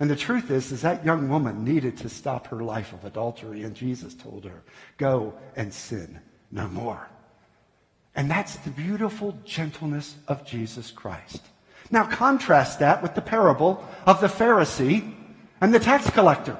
And 0.01 0.09
the 0.09 0.15
truth 0.17 0.51
is, 0.51 0.73
is 0.73 0.81
that 0.81 1.05
young 1.05 1.29
woman 1.29 1.63
needed 1.63 1.95
to 1.99 2.09
stop 2.09 2.47
her 2.47 2.61
life 2.63 2.91
of 2.91 3.05
adultery, 3.05 3.63
and 3.63 3.73
Jesus 3.73 4.13
told 4.13 4.43
her, 4.43 4.61
go 4.97 5.33
and 5.55 5.73
sin 5.73 6.19
no 6.51 6.67
more. 6.67 7.07
And 8.15 8.29
that's 8.29 8.57
the 8.57 8.69
beautiful 8.69 9.37
gentleness 9.45 10.15
of 10.27 10.45
Jesus 10.45 10.91
Christ. 10.91 11.41
Now 11.89 12.05
contrast 12.05 12.79
that 12.79 13.01
with 13.01 13.15
the 13.15 13.21
parable 13.21 13.85
of 14.05 14.21
the 14.21 14.27
Pharisee 14.27 15.13
and 15.59 15.73
the 15.73 15.79
tax 15.79 16.09
collector. 16.09 16.57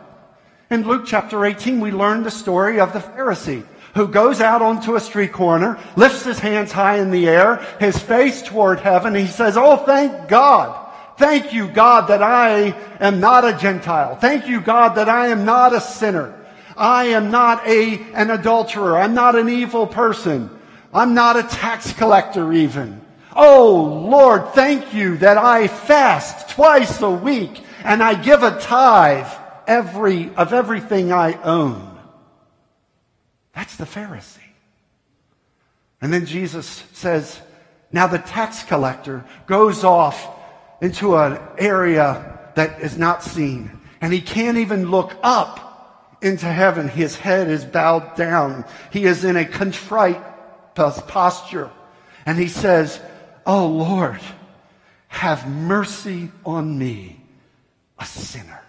In 0.69 0.87
Luke 0.87 1.03
chapter 1.05 1.45
18, 1.45 1.79
we 1.79 1.91
learn 1.91 2.23
the 2.23 2.31
story 2.31 2.79
of 2.79 2.93
the 2.93 2.99
Pharisee 2.99 3.65
who 3.95 4.07
goes 4.07 4.39
out 4.39 4.61
onto 4.61 4.95
a 4.95 4.99
street 4.99 5.33
corner, 5.33 5.77
lifts 5.95 6.23
his 6.23 6.39
hands 6.39 6.71
high 6.71 6.99
in 6.99 7.11
the 7.11 7.27
air, 7.27 7.57
his 7.79 7.97
face 7.97 8.41
toward 8.41 8.79
heaven. 8.79 9.13
He 9.13 9.27
says, 9.27 9.57
Oh, 9.57 9.77
thank 9.77 10.29
God. 10.29 10.77
Thank 11.17 11.53
you, 11.53 11.67
God, 11.67 12.07
that 12.07 12.23
I 12.23 12.73
am 12.99 13.19
not 13.19 13.45
a 13.45 13.57
Gentile. 13.57 14.15
Thank 14.15 14.47
you, 14.47 14.61
God, 14.61 14.95
that 14.95 15.09
I 15.09 15.27
am 15.27 15.45
not 15.45 15.75
a 15.75 15.81
sinner. 15.81 16.33
I 16.77 17.05
am 17.07 17.29
not 17.29 17.67
a, 17.67 17.99
an 18.13 18.31
adulterer. 18.31 18.97
I'm 18.97 19.13
not 19.13 19.35
an 19.35 19.49
evil 19.49 19.85
person. 19.85 20.49
I'm 20.93 21.13
not 21.13 21.37
a 21.37 21.43
tax 21.43 21.93
collector 21.93 22.51
even. 22.51 23.01
Oh 23.35 24.05
Lord, 24.09 24.49
thank 24.49 24.93
you 24.93 25.17
that 25.17 25.37
I 25.37 25.67
fast 25.67 26.49
twice 26.49 27.01
a 27.01 27.09
week 27.09 27.61
and 27.83 28.03
I 28.03 28.21
give 28.21 28.43
a 28.43 28.59
tithe 28.59 29.31
every, 29.67 30.33
of 30.35 30.53
everything 30.53 31.13
I 31.13 31.41
own. 31.41 31.97
That's 33.53 33.77
the 33.77 33.85
Pharisee. 33.85 34.39
And 36.01 36.11
then 36.11 36.25
Jesus 36.25 36.83
says, 36.93 37.39
now 37.91 38.07
the 38.07 38.17
tax 38.17 38.63
collector 38.63 39.23
goes 39.45 39.83
off 39.83 40.27
into 40.81 41.15
an 41.15 41.39
area 41.57 42.39
that 42.55 42.81
is 42.81 42.97
not 42.97 43.23
seen 43.23 43.79
and 44.01 44.11
he 44.11 44.19
can't 44.19 44.57
even 44.57 44.89
look 44.89 45.15
up 45.23 46.17
into 46.21 46.47
heaven. 46.47 46.87
His 46.87 47.15
head 47.15 47.49
is 47.49 47.63
bowed 47.63 48.15
down. 48.15 48.65
He 48.91 49.05
is 49.05 49.23
in 49.23 49.37
a 49.37 49.45
contrite 49.45 50.21
posture. 50.75 51.69
And 52.25 52.37
he 52.37 52.47
says, 52.47 52.99
Oh 53.45 53.67
Lord, 53.67 54.21
have 55.07 55.49
mercy 55.49 56.31
on 56.45 56.77
me, 56.77 57.21
a 57.99 58.05
sinner. 58.05 58.61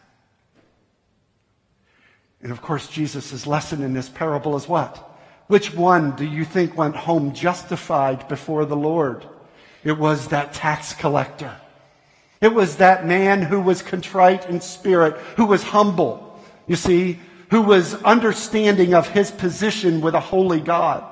And 2.42 2.50
of 2.50 2.60
course, 2.60 2.88
Jesus' 2.88 3.46
lesson 3.46 3.82
in 3.82 3.92
this 3.92 4.08
parable 4.08 4.56
is 4.56 4.66
what? 4.66 5.10
Which 5.46 5.74
one 5.74 6.16
do 6.16 6.24
you 6.24 6.44
think 6.44 6.76
went 6.76 6.96
home 6.96 7.34
justified 7.34 8.26
before 8.28 8.64
the 8.64 8.76
Lord? 8.76 9.24
It 9.84 9.98
was 9.98 10.28
that 10.28 10.52
tax 10.52 10.94
collector. 10.94 11.54
It 12.40 12.52
was 12.52 12.76
that 12.76 13.06
man 13.06 13.42
who 13.42 13.60
was 13.60 13.82
contrite 13.82 14.48
in 14.48 14.60
spirit, 14.60 15.16
who 15.36 15.46
was 15.46 15.62
humble, 15.62 16.40
you 16.66 16.74
see, 16.74 17.20
who 17.50 17.62
was 17.62 17.94
understanding 18.02 18.94
of 18.94 19.08
his 19.08 19.30
position 19.30 20.00
with 20.00 20.14
a 20.14 20.20
holy 20.20 20.60
God. 20.60 21.04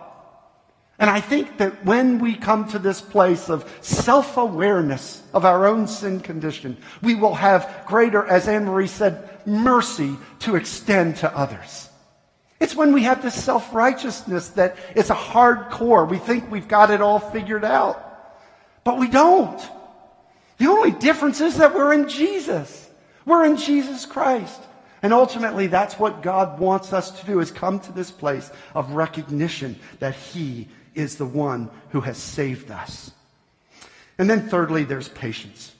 And 1.00 1.08
I 1.08 1.20
think 1.20 1.56
that 1.58 1.84
when 1.84 2.18
we 2.18 2.36
come 2.36 2.68
to 2.68 2.78
this 2.78 3.00
place 3.00 3.48
of 3.48 3.68
self-awareness 3.80 5.22
of 5.32 5.46
our 5.46 5.66
own 5.66 5.88
sin 5.88 6.20
condition, 6.20 6.76
we 7.00 7.14
will 7.14 7.34
have 7.34 7.84
greater, 7.86 8.24
as 8.26 8.46
Anne-Marie 8.46 8.86
said, 8.86 9.28
mercy 9.46 10.14
to 10.40 10.56
extend 10.56 11.16
to 11.16 11.36
others. 11.36 11.88
It's 12.60 12.76
when 12.76 12.92
we 12.92 13.04
have 13.04 13.22
this 13.22 13.42
self-righteousness 13.42 14.50
that 14.50 14.76
it's 14.94 15.08
a 15.08 15.14
hard 15.14 15.70
core. 15.70 16.04
We 16.04 16.18
think 16.18 16.50
we've 16.50 16.68
got 16.68 16.90
it 16.90 17.00
all 17.00 17.18
figured 17.18 17.64
out. 17.64 18.06
But 18.84 18.98
we 18.98 19.08
don't. 19.08 19.58
The 20.58 20.66
only 20.66 20.90
difference 20.90 21.40
is 21.40 21.56
that 21.56 21.74
we're 21.74 21.94
in 21.94 22.10
Jesus. 22.10 22.90
We're 23.24 23.46
in 23.46 23.56
Jesus 23.56 24.04
Christ. 24.04 24.60
And 25.02 25.14
ultimately, 25.14 25.66
that's 25.66 25.98
what 25.98 26.20
God 26.20 26.58
wants 26.58 26.92
us 26.92 27.10
to 27.18 27.26
do 27.26 27.40
is 27.40 27.50
come 27.50 27.80
to 27.80 27.92
this 27.92 28.10
place 28.10 28.50
of 28.74 28.92
recognition 28.92 29.78
that 30.00 30.14
He 30.14 30.68
is 30.94 31.16
the 31.16 31.26
one 31.26 31.70
who 31.90 32.00
has 32.00 32.16
saved 32.18 32.70
us. 32.70 33.12
And 34.18 34.28
then 34.28 34.48
thirdly, 34.48 34.84
there's 34.84 35.08
patience. 35.08 35.74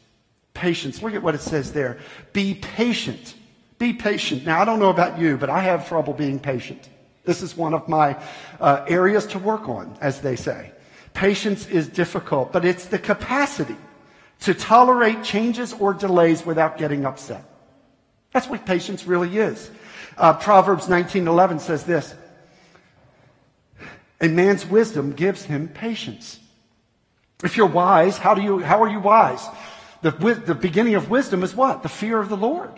Patience. 0.54 1.02
Look 1.02 1.14
at 1.14 1.22
what 1.22 1.34
it 1.34 1.40
says 1.40 1.72
there. 1.72 1.98
Be 2.32 2.54
patient. 2.54 3.34
Be 3.78 3.92
patient. 3.92 4.44
Now, 4.44 4.60
I 4.60 4.64
don't 4.64 4.78
know 4.78 4.90
about 4.90 5.18
you, 5.18 5.36
but 5.36 5.50
I 5.50 5.60
have 5.60 5.88
trouble 5.88 6.12
being 6.12 6.38
patient. 6.38 6.88
This 7.24 7.42
is 7.42 7.56
one 7.56 7.74
of 7.74 7.88
my 7.88 8.16
uh, 8.60 8.84
areas 8.88 9.26
to 9.28 9.38
work 9.38 9.68
on, 9.68 9.96
as 10.00 10.20
they 10.20 10.36
say. 10.36 10.72
Patience 11.12 11.66
is 11.68 11.88
difficult, 11.88 12.52
but 12.52 12.64
it's 12.64 12.86
the 12.86 12.98
capacity 12.98 13.76
to 14.40 14.54
tolerate 14.54 15.22
changes 15.22 15.72
or 15.74 15.92
delays 15.92 16.44
without 16.44 16.78
getting 16.78 17.04
upset. 17.04 17.44
That's 18.32 18.48
what 18.48 18.64
patience 18.64 19.06
really 19.06 19.36
is. 19.36 19.70
Uh, 20.16 20.34
Proverbs 20.34 20.86
19:11 20.86 21.60
says 21.60 21.84
this: 21.84 22.14
"A 24.20 24.28
man's 24.28 24.66
wisdom 24.66 25.12
gives 25.12 25.44
him 25.44 25.68
patience." 25.68 26.38
If 27.42 27.56
you're 27.56 27.66
wise, 27.66 28.18
how 28.18 28.34
do 28.34 28.42
you? 28.42 28.58
How 28.58 28.82
are 28.82 28.88
you 28.88 29.00
wise? 29.00 29.46
The, 30.02 30.10
the 30.10 30.54
beginning 30.54 30.94
of 30.94 31.10
wisdom 31.10 31.42
is 31.42 31.54
what? 31.54 31.82
The 31.82 31.88
fear 31.88 32.18
of 32.18 32.28
the 32.28 32.36
Lord. 32.36 32.70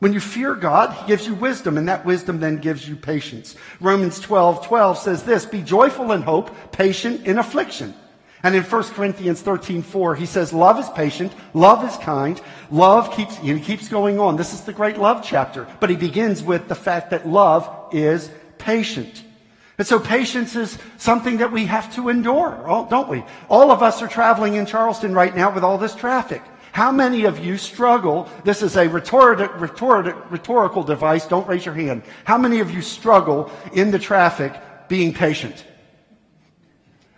When 0.00 0.12
you 0.12 0.20
fear 0.20 0.54
God, 0.54 0.92
He 0.92 1.06
gives 1.06 1.26
you 1.26 1.34
wisdom, 1.34 1.78
and 1.78 1.88
that 1.88 2.04
wisdom 2.04 2.40
then 2.40 2.58
gives 2.58 2.86
you 2.86 2.96
patience. 2.96 3.56
Romans 3.80 4.20
12, 4.20 4.66
12 4.66 4.98
says 4.98 5.22
this, 5.22 5.46
be 5.46 5.62
joyful 5.62 6.12
in 6.12 6.22
hope, 6.22 6.72
patient 6.72 7.26
in 7.26 7.38
affliction. 7.38 7.94
And 8.42 8.54
in 8.54 8.62
1 8.64 8.82
Corinthians 8.88 9.40
13, 9.40 9.82
4, 9.82 10.14
he 10.16 10.26
says, 10.26 10.52
love 10.52 10.78
is 10.78 10.90
patient, 10.90 11.32
love 11.54 11.88
is 11.88 11.96
kind, 11.96 12.38
love 12.70 13.16
keeps, 13.16 13.38
and 13.38 13.58
he 13.58 13.64
keeps 13.64 13.88
going 13.88 14.18
on. 14.18 14.36
This 14.36 14.52
is 14.52 14.60
the 14.62 14.74
great 14.74 14.98
love 14.98 15.24
chapter. 15.24 15.66
But 15.80 15.88
he 15.88 15.96
begins 15.96 16.42
with 16.42 16.68
the 16.68 16.74
fact 16.74 17.08
that 17.10 17.26
love 17.26 17.88
is 17.92 18.30
patient. 18.58 19.24
And 19.76 19.86
so 19.86 19.98
patience 19.98 20.54
is 20.54 20.78
something 20.98 21.38
that 21.38 21.50
we 21.50 21.66
have 21.66 21.92
to 21.96 22.08
endure, 22.08 22.86
don't 22.90 23.08
we? 23.08 23.24
All 23.48 23.72
of 23.72 23.82
us 23.82 24.02
are 24.02 24.08
traveling 24.08 24.54
in 24.54 24.66
Charleston 24.66 25.14
right 25.14 25.34
now 25.34 25.52
with 25.52 25.64
all 25.64 25.78
this 25.78 25.94
traffic. 25.94 26.42
How 26.70 26.90
many 26.90 27.24
of 27.24 27.44
you 27.44 27.56
struggle? 27.56 28.28
This 28.44 28.62
is 28.62 28.76
a 28.76 28.88
rhetorical, 28.88 29.46
rhetorical, 29.58 30.20
rhetorical 30.30 30.82
device. 30.82 31.26
Don't 31.26 31.46
raise 31.46 31.64
your 31.64 31.74
hand. 31.74 32.02
How 32.24 32.38
many 32.38 32.60
of 32.60 32.70
you 32.70 32.82
struggle 32.82 33.50
in 33.72 33.90
the 33.90 33.98
traffic 33.98 34.52
being 34.88 35.12
patient? 35.12 35.64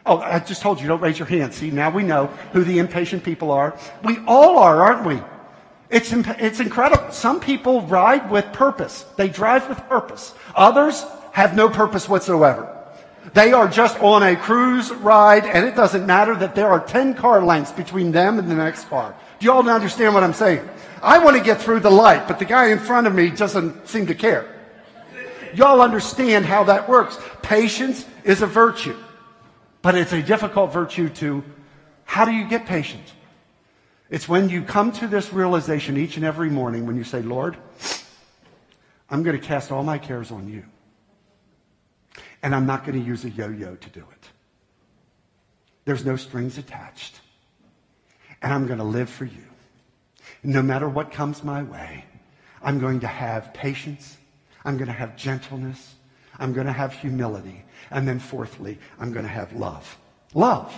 Oh, 0.05 0.19
I 0.19 0.39
just 0.39 0.63
told 0.63 0.81
you, 0.81 0.87
don't 0.87 1.01
raise 1.01 1.19
your 1.19 1.27
hand. 1.27 1.53
See, 1.53 1.71
now 1.71 1.91
we 1.91 2.03
know 2.03 2.27
who 2.53 2.65
the 2.65 2.79
impatient 2.79 3.25
people 3.25 3.51
are. 3.51 3.79
We 4.05 4.19
all 4.27 4.59
are, 4.59 4.83
aren't 4.83 5.07
we? 5.07 5.23
It's, 5.89 6.13
it's 6.13 6.61
incredible. 6.61 7.11
Some 7.13 7.41
people 7.41 7.83
ride 7.83 8.31
with 8.31 8.53
purpose. 8.53 9.05
They 9.17 9.29
drive 9.29 9.69
with 9.69 9.79
purpose. 9.89 10.35
Others 10.55 11.05
have 11.37 11.55
no 11.55 11.69
purpose 11.69 12.09
whatsoever. 12.09 12.67
They 13.35 13.53
are 13.53 13.69
just 13.69 14.01
on 14.01 14.23
a 14.23 14.37
cruise 14.37 14.91
ride, 14.91 15.45
and 15.45 15.67
it 15.67 15.77
doesn't 15.77 16.07
matter 16.07 16.35
that 16.35 16.55
there 16.55 16.67
are 16.67 16.81
10 16.81 17.13
car 17.13 17.45
lengths 17.45 17.73
between 17.73 18.11
them 18.11 18.39
and 18.39 18.51
the 18.51 18.55
next 18.55 18.89
car. 18.89 19.15
Do 19.39 19.45
you 19.45 19.53
all 19.53 19.69
understand 19.69 20.15
what 20.15 20.25
I'm 20.25 20.33
saying? 20.33 20.67
I 21.03 21.19
want 21.19 21.37
to 21.37 21.43
get 21.43 21.61
through 21.61 21.81
the 21.81 21.91
light, 21.91 22.27
but 22.27 22.39
the 22.39 22.47
guy 22.47 22.69
in 22.71 22.79
front 22.79 23.07
of 23.07 23.15
me 23.15 23.29
doesn't 23.29 23.87
seem 23.87 24.07
to 24.07 24.15
care. 24.15 24.51
Y'all 25.53 25.83
understand 25.83 26.47
how 26.47 26.65
that 26.65 26.89
works. 26.89 27.19
Patience 27.43 28.07
is 28.25 28.41
a 28.41 28.47
virtue, 28.47 28.97
but 29.83 29.95
it's 29.95 30.15
a 30.15 30.23
difficult 30.23 30.73
virtue 30.73 31.11
to, 31.21 31.45
how 32.07 32.25
do 32.25 32.33
you 32.33 32.49
get 32.49 32.65
patience? 32.65 33.13
It's 34.09 34.27
when 34.27 34.49
you 34.49 34.63
come 34.63 34.91
to 34.93 35.07
this 35.07 35.35
realization 35.35 35.99
each 35.99 36.17
and 36.17 36.25
every 36.25 36.49
morning 36.49 36.87
when 36.87 36.97
you 36.97 37.05
say, 37.05 37.21
Lord, 37.21 37.59
I'm 39.11 39.23
going 39.23 39.39
to 39.39 39.47
cast 39.47 39.71
all 39.71 39.83
my 39.83 39.99
cares 39.99 40.31
on 40.31 40.49
you. 40.49 40.65
And 42.43 42.55
I'm 42.55 42.67
not 42.67 42.85
going 42.85 42.99
to 42.99 43.05
use 43.05 43.25
a 43.25 43.31
yo-yo 43.31 43.77
to 43.77 43.91
do 43.91 44.01
it. 44.01 44.29
There's 45.85 46.05
no 46.05 46.17
strings 46.17 46.59
attached 46.59 47.21
and 48.43 48.53
I'm 48.53 48.67
going 48.67 48.79
to 48.79 48.85
live 48.85 49.09
for 49.09 49.25
you. 49.25 49.45
No 50.43 50.63
matter 50.63 50.89
what 50.89 51.11
comes 51.11 51.43
my 51.43 51.63
way, 51.63 52.05
I'm 52.63 52.79
going 52.79 53.01
to 53.01 53.07
have 53.07 53.53
patience. 53.55 54.17
I'm 54.65 54.77
going 54.77 54.89
to 54.89 54.93
have 54.93 55.17
gentleness. 55.17 55.95
I'm 56.39 56.53
going 56.53 56.67
to 56.67 56.73
have 56.73 56.93
humility. 56.93 57.65
And 57.91 58.07
then 58.07 58.19
fourthly, 58.19 58.79
I'm 58.99 59.13
going 59.13 59.25
to 59.25 59.31
have 59.31 59.53
love. 59.53 59.97
Love. 60.35 60.73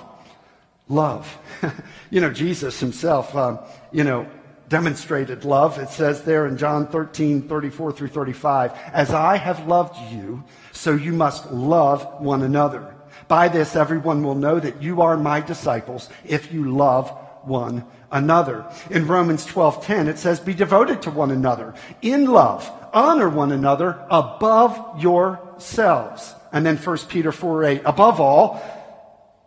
Love. 0.88 1.38
you 2.10 2.20
know, 2.20 2.30
Jesus 2.30 2.80
himself, 2.80 3.34
um, 3.36 3.58
you 3.92 4.04
know, 4.04 4.26
demonstrated 4.68 5.44
love. 5.44 5.78
It 5.78 5.90
says 5.90 6.22
there 6.22 6.46
in 6.46 6.56
John 6.56 6.86
13, 6.86 7.48
34 7.48 7.92
through 7.92 8.08
35, 8.08 8.72
as 8.92 9.10
I 9.10 9.36
have 9.36 9.66
loved 9.66 9.96
you, 10.12 10.44
so 10.78 10.94
you 10.94 11.12
must 11.12 11.50
love 11.50 12.20
one 12.20 12.42
another. 12.42 12.94
By 13.26 13.48
this, 13.48 13.74
everyone 13.74 14.22
will 14.22 14.36
know 14.36 14.60
that 14.60 14.80
you 14.80 15.02
are 15.02 15.16
my 15.16 15.40
disciples 15.40 16.08
if 16.24 16.52
you 16.52 16.70
love 16.70 17.10
one 17.42 17.84
another. 18.12 18.64
In 18.88 19.06
Romans 19.06 19.44
12:10 19.44 20.06
it 20.06 20.18
says 20.18 20.38
be 20.38 20.54
devoted 20.54 21.02
to 21.02 21.10
one 21.10 21.32
another 21.32 21.74
in 22.00 22.26
love, 22.26 22.70
honor 22.92 23.28
one 23.28 23.52
another 23.52 23.98
above 24.08 25.02
yourselves. 25.02 26.34
And 26.52 26.64
then 26.64 26.76
1 26.76 27.08
Peter 27.08 27.32
4:8 27.32 27.82
above 27.84 28.20
all 28.20 28.62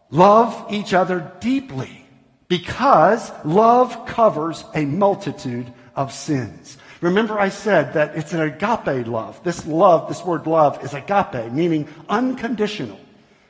love 0.10 0.66
each 0.70 0.94
other 0.94 1.32
deeply 1.40 2.06
because 2.50 3.32
love 3.46 4.06
covers 4.06 4.66
a 4.76 4.84
multitude 4.84 5.72
of 5.96 6.12
sins. 6.12 6.78
Remember 7.02 7.40
I 7.40 7.50
said 7.50 7.94
that 7.94 8.16
it's 8.16 8.34
an 8.34 8.42
agape 8.42 9.08
love. 9.08 9.44
This 9.44 9.66
love, 9.66 10.08
this 10.08 10.24
word 10.24 10.46
love 10.46 10.84
is 10.84 10.94
agape, 10.94 11.52
meaning 11.52 11.88
unconditional. 12.08 13.00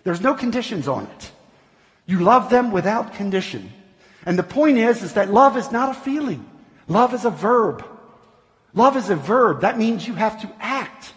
There's 0.04 0.22
no 0.22 0.34
conditions 0.34 0.88
on 0.88 1.06
it. 1.06 1.32
You 2.06 2.20
love 2.20 2.50
them 2.50 2.72
without 2.72 3.14
condition. 3.14 3.72
And 4.26 4.40
the 4.40 4.44
point 4.44 4.78
is, 4.78 5.04
is 5.04 5.14
that 5.14 5.32
love 5.32 5.58
is 5.58 5.72
not 5.72 5.90
a 5.90 6.00
feeling. 6.00 6.46
Love 6.88 7.14
is 7.14 7.26
a 7.26 7.30
verb. 7.30 7.86
Love 8.74 8.96
is 8.96 9.10
a 9.10 9.16
verb. 9.16 9.62
That 9.62 9.78
means 9.78 10.08
you 10.08 10.14
have 10.14 10.42
to 10.42 10.52
act. 10.60 11.14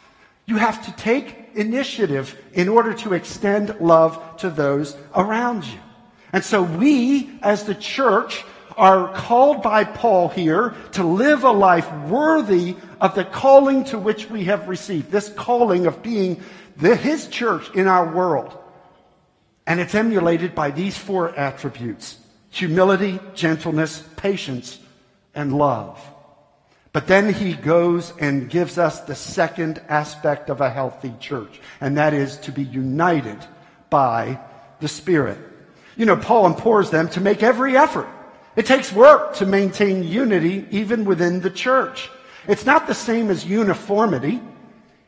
You 0.47 0.57
have 0.57 0.85
to 0.87 0.93
take 0.93 1.51
initiative 1.55 2.37
in 2.53 2.69
order 2.69 2.95
to 2.95 3.15
extend 3.15 3.81
love 3.81 4.39
to 4.39 4.51
those 4.51 4.97
around 5.15 5.65
you. 5.65 5.79
And 6.33 6.45
so 6.45 6.63
we, 6.63 7.39
as 7.43 7.65
the 7.65 7.77
church, 7.77 8.45
are 8.77 9.13
called 9.13 9.63
by 9.63 9.85
Paul 9.85 10.29
here 10.29 10.75
to 10.93 11.05
live 11.05 11.45
a 11.45 11.51
life 11.51 11.91
worthy 12.09 12.77
of 13.01 13.15
the 13.15 13.25
calling 13.25 13.85
to 13.85 13.99
which 13.99 14.29
we 14.31 14.45
have 14.45 14.69
received. 14.69 15.11
This 15.11 15.29
calling 15.29 15.87
of 15.87 16.03
being 16.03 16.43
the, 16.77 16.97
his 16.97 17.29
church 17.29 17.71
in 17.75 17.87
our 17.87 18.13
world. 18.15 18.57
And 19.67 19.81
it's 19.81 19.95
emulated 19.95 20.55
by 20.55 20.71
these 20.71 20.97
four 20.97 21.35
attributes 21.35 22.19
humility, 22.51 23.19
gentleness, 23.35 24.01
patience, 24.17 24.79
and 25.35 25.53
love. 25.53 26.01
But 26.93 27.09
then 27.09 27.35
he 27.35 27.55
goes 27.55 28.13
and 28.21 28.49
gives 28.49 28.79
us 28.79 29.01
the 29.01 29.17
second 29.17 29.83
aspect 29.89 30.49
of 30.49 30.61
a 30.61 30.71
healthy 30.71 31.13
church, 31.19 31.61
and 31.81 31.97
that 31.97 32.15
is 32.15 32.37
to 32.39 32.53
be 32.53 32.63
united 32.63 33.39
by 33.91 34.39
the 34.79 34.87
Spirit. 34.87 35.39
You 35.97 36.07
know, 36.07 36.17
Paul 36.17 36.47
implores 36.47 36.91
them 36.91 37.09
to 37.11 37.21
make 37.21 37.43
every 37.43 37.77
effort. 37.77 38.09
It 38.57 38.67
takes 38.67 38.93
work 38.93 39.35
to 39.37 39.47
maintain 39.47 40.05
unity 40.05 40.67
even 40.71 41.05
within 41.05 41.41
the 41.41 41.51
church. 41.51 42.11
It's 42.47 42.67
not 42.67 42.87
the 42.87 42.95
same 42.95 43.31
as 43.31 43.45
uniformity. 43.45 44.41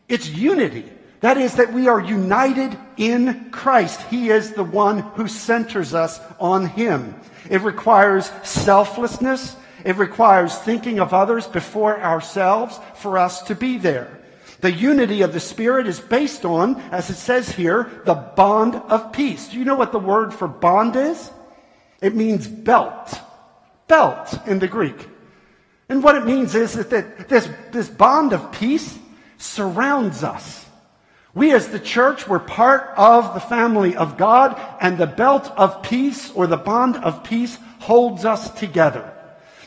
It's 0.08 0.28
unity. 0.28 0.84
That 1.20 1.38
is 1.38 1.54
that 1.54 1.72
we 1.72 1.88
are 1.88 2.00
united 2.00 2.76
in 2.96 3.50
Christ. 3.50 4.00
He 4.10 4.30
is 4.30 4.52
the 4.52 4.64
one 4.64 4.98
who 4.98 5.28
centers 5.28 5.94
us 5.94 6.20
on 6.38 6.66
Him. 6.66 7.14
It 7.48 7.62
requires 7.62 8.30
selflessness. 8.42 9.56
It 9.84 9.96
requires 9.96 10.56
thinking 10.56 10.98
of 10.98 11.14
others 11.14 11.46
before 11.46 12.00
ourselves 12.00 12.78
for 12.96 13.18
us 13.18 13.42
to 13.42 13.54
be 13.54 13.78
there. 13.78 14.18
The 14.60 14.72
unity 14.72 15.22
of 15.22 15.32
the 15.32 15.40
Spirit 15.40 15.86
is 15.86 16.00
based 16.00 16.44
on, 16.44 16.80
as 16.90 17.10
it 17.10 17.16
says 17.16 17.50
here, 17.50 17.90
the 18.04 18.14
bond 18.14 18.74
of 18.74 19.12
peace. 19.12 19.48
Do 19.48 19.58
you 19.58 19.64
know 19.64 19.76
what 19.76 19.92
the 19.92 19.98
word 19.98 20.34
for 20.34 20.48
bond 20.48 20.96
is? 20.96 21.30
It 22.00 22.14
means 22.14 22.48
belt. 22.48 23.20
Belt 23.88 24.38
in 24.46 24.58
the 24.58 24.68
Greek. 24.68 25.08
And 25.88 26.02
what 26.02 26.16
it 26.16 26.26
means 26.26 26.54
is 26.54 26.74
that 26.74 27.28
this, 27.28 27.48
this 27.70 27.88
bond 27.88 28.32
of 28.32 28.52
peace 28.52 28.98
surrounds 29.38 30.24
us. 30.24 30.64
We 31.34 31.52
as 31.52 31.68
the 31.68 31.78
church, 31.78 32.26
we're 32.26 32.38
part 32.38 32.94
of 32.96 33.34
the 33.34 33.40
family 33.40 33.94
of 33.94 34.16
God, 34.16 34.58
and 34.80 34.96
the 34.96 35.06
belt 35.06 35.52
of 35.56 35.82
peace 35.82 36.30
or 36.32 36.46
the 36.46 36.56
bond 36.56 36.96
of 36.96 37.24
peace 37.24 37.58
holds 37.78 38.24
us 38.24 38.50
together. 38.58 39.12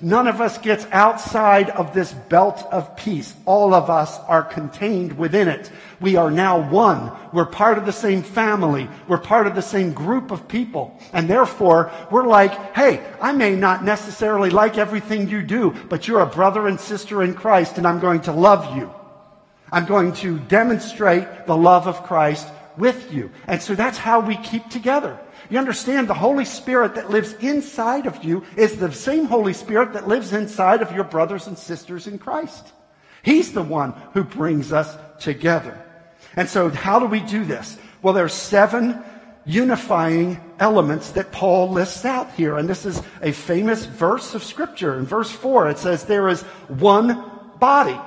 None 0.01 0.27
of 0.27 0.41
us 0.41 0.57
gets 0.57 0.87
outside 0.91 1.69
of 1.69 1.93
this 1.93 2.11
belt 2.11 2.65
of 2.71 2.95
peace. 2.95 3.35
All 3.45 3.73
of 3.73 3.89
us 3.89 4.17
are 4.27 4.43
contained 4.43 5.17
within 5.17 5.47
it. 5.47 5.71
We 6.01 6.15
are 6.15 6.31
now 6.31 6.69
one. 6.69 7.11
We're 7.33 7.45
part 7.45 7.77
of 7.77 7.85
the 7.85 7.91
same 7.91 8.23
family. 8.23 8.89
We're 9.07 9.17
part 9.17 9.47
of 9.47 9.55
the 9.55 9.61
same 9.61 9.93
group 9.93 10.31
of 10.31 10.47
people. 10.47 10.97
And 11.11 11.29
therefore, 11.29 11.91
we're 12.09 12.25
like, 12.25 12.75
hey, 12.75 13.05
I 13.21 13.33
may 13.33 13.55
not 13.55 13.83
necessarily 13.83 14.49
like 14.49 14.77
everything 14.77 15.29
you 15.29 15.41
do, 15.41 15.71
but 15.89 16.07
you're 16.07 16.21
a 16.21 16.25
brother 16.25 16.67
and 16.67 16.79
sister 16.79 17.21
in 17.21 17.33
Christ, 17.33 17.77
and 17.77 17.85
I'm 17.85 17.99
going 17.99 18.21
to 18.21 18.31
love 18.31 18.77
you. 18.77 18.93
I'm 19.71 19.85
going 19.85 20.13
to 20.13 20.39
demonstrate 20.39 21.45
the 21.45 21.57
love 21.57 21.87
of 21.87 22.03
Christ 22.03 22.47
with 22.77 23.13
you. 23.13 23.29
And 23.45 23.61
so 23.61 23.75
that's 23.75 23.97
how 23.97 24.21
we 24.21 24.37
keep 24.37 24.69
together. 24.69 25.19
You 25.49 25.57
understand 25.57 26.07
the 26.07 26.13
Holy 26.13 26.45
Spirit 26.45 26.95
that 26.95 27.09
lives 27.09 27.33
inside 27.33 28.05
of 28.05 28.23
you 28.23 28.45
is 28.55 28.77
the 28.77 28.91
same 28.91 29.25
Holy 29.25 29.53
Spirit 29.53 29.93
that 29.93 30.07
lives 30.07 30.31
inside 30.31 30.81
of 30.81 30.93
your 30.93 31.03
brothers 31.03 31.47
and 31.47 31.57
sisters 31.57 32.07
in 32.07 32.19
Christ. 32.19 32.71
He's 33.21 33.51
the 33.51 33.61
one 33.61 33.91
who 34.13 34.23
brings 34.23 34.71
us 34.71 34.95
together. 35.19 35.85
And 36.35 36.47
so 36.47 36.69
how 36.69 36.99
do 36.99 37.05
we 37.05 37.19
do 37.19 37.43
this? 37.45 37.77
Well, 38.01 38.13
there's 38.13 38.33
seven 38.33 39.03
unifying 39.45 40.39
elements 40.59 41.11
that 41.11 41.31
Paul 41.31 41.71
lists 41.71 42.05
out 42.05 42.31
here. 42.33 42.57
And 42.57 42.69
this 42.69 42.85
is 42.85 43.01
a 43.21 43.31
famous 43.31 43.85
verse 43.85 44.35
of 44.35 44.43
scripture. 44.43 44.97
In 44.97 45.05
verse 45.05 45.31
four, 45.31 45.69
it 45.69 45.79
says 45.79 46.05
there 46.05 46.29
is 46.29 46.41
one 46.67 47.29
body. 47.59 47.99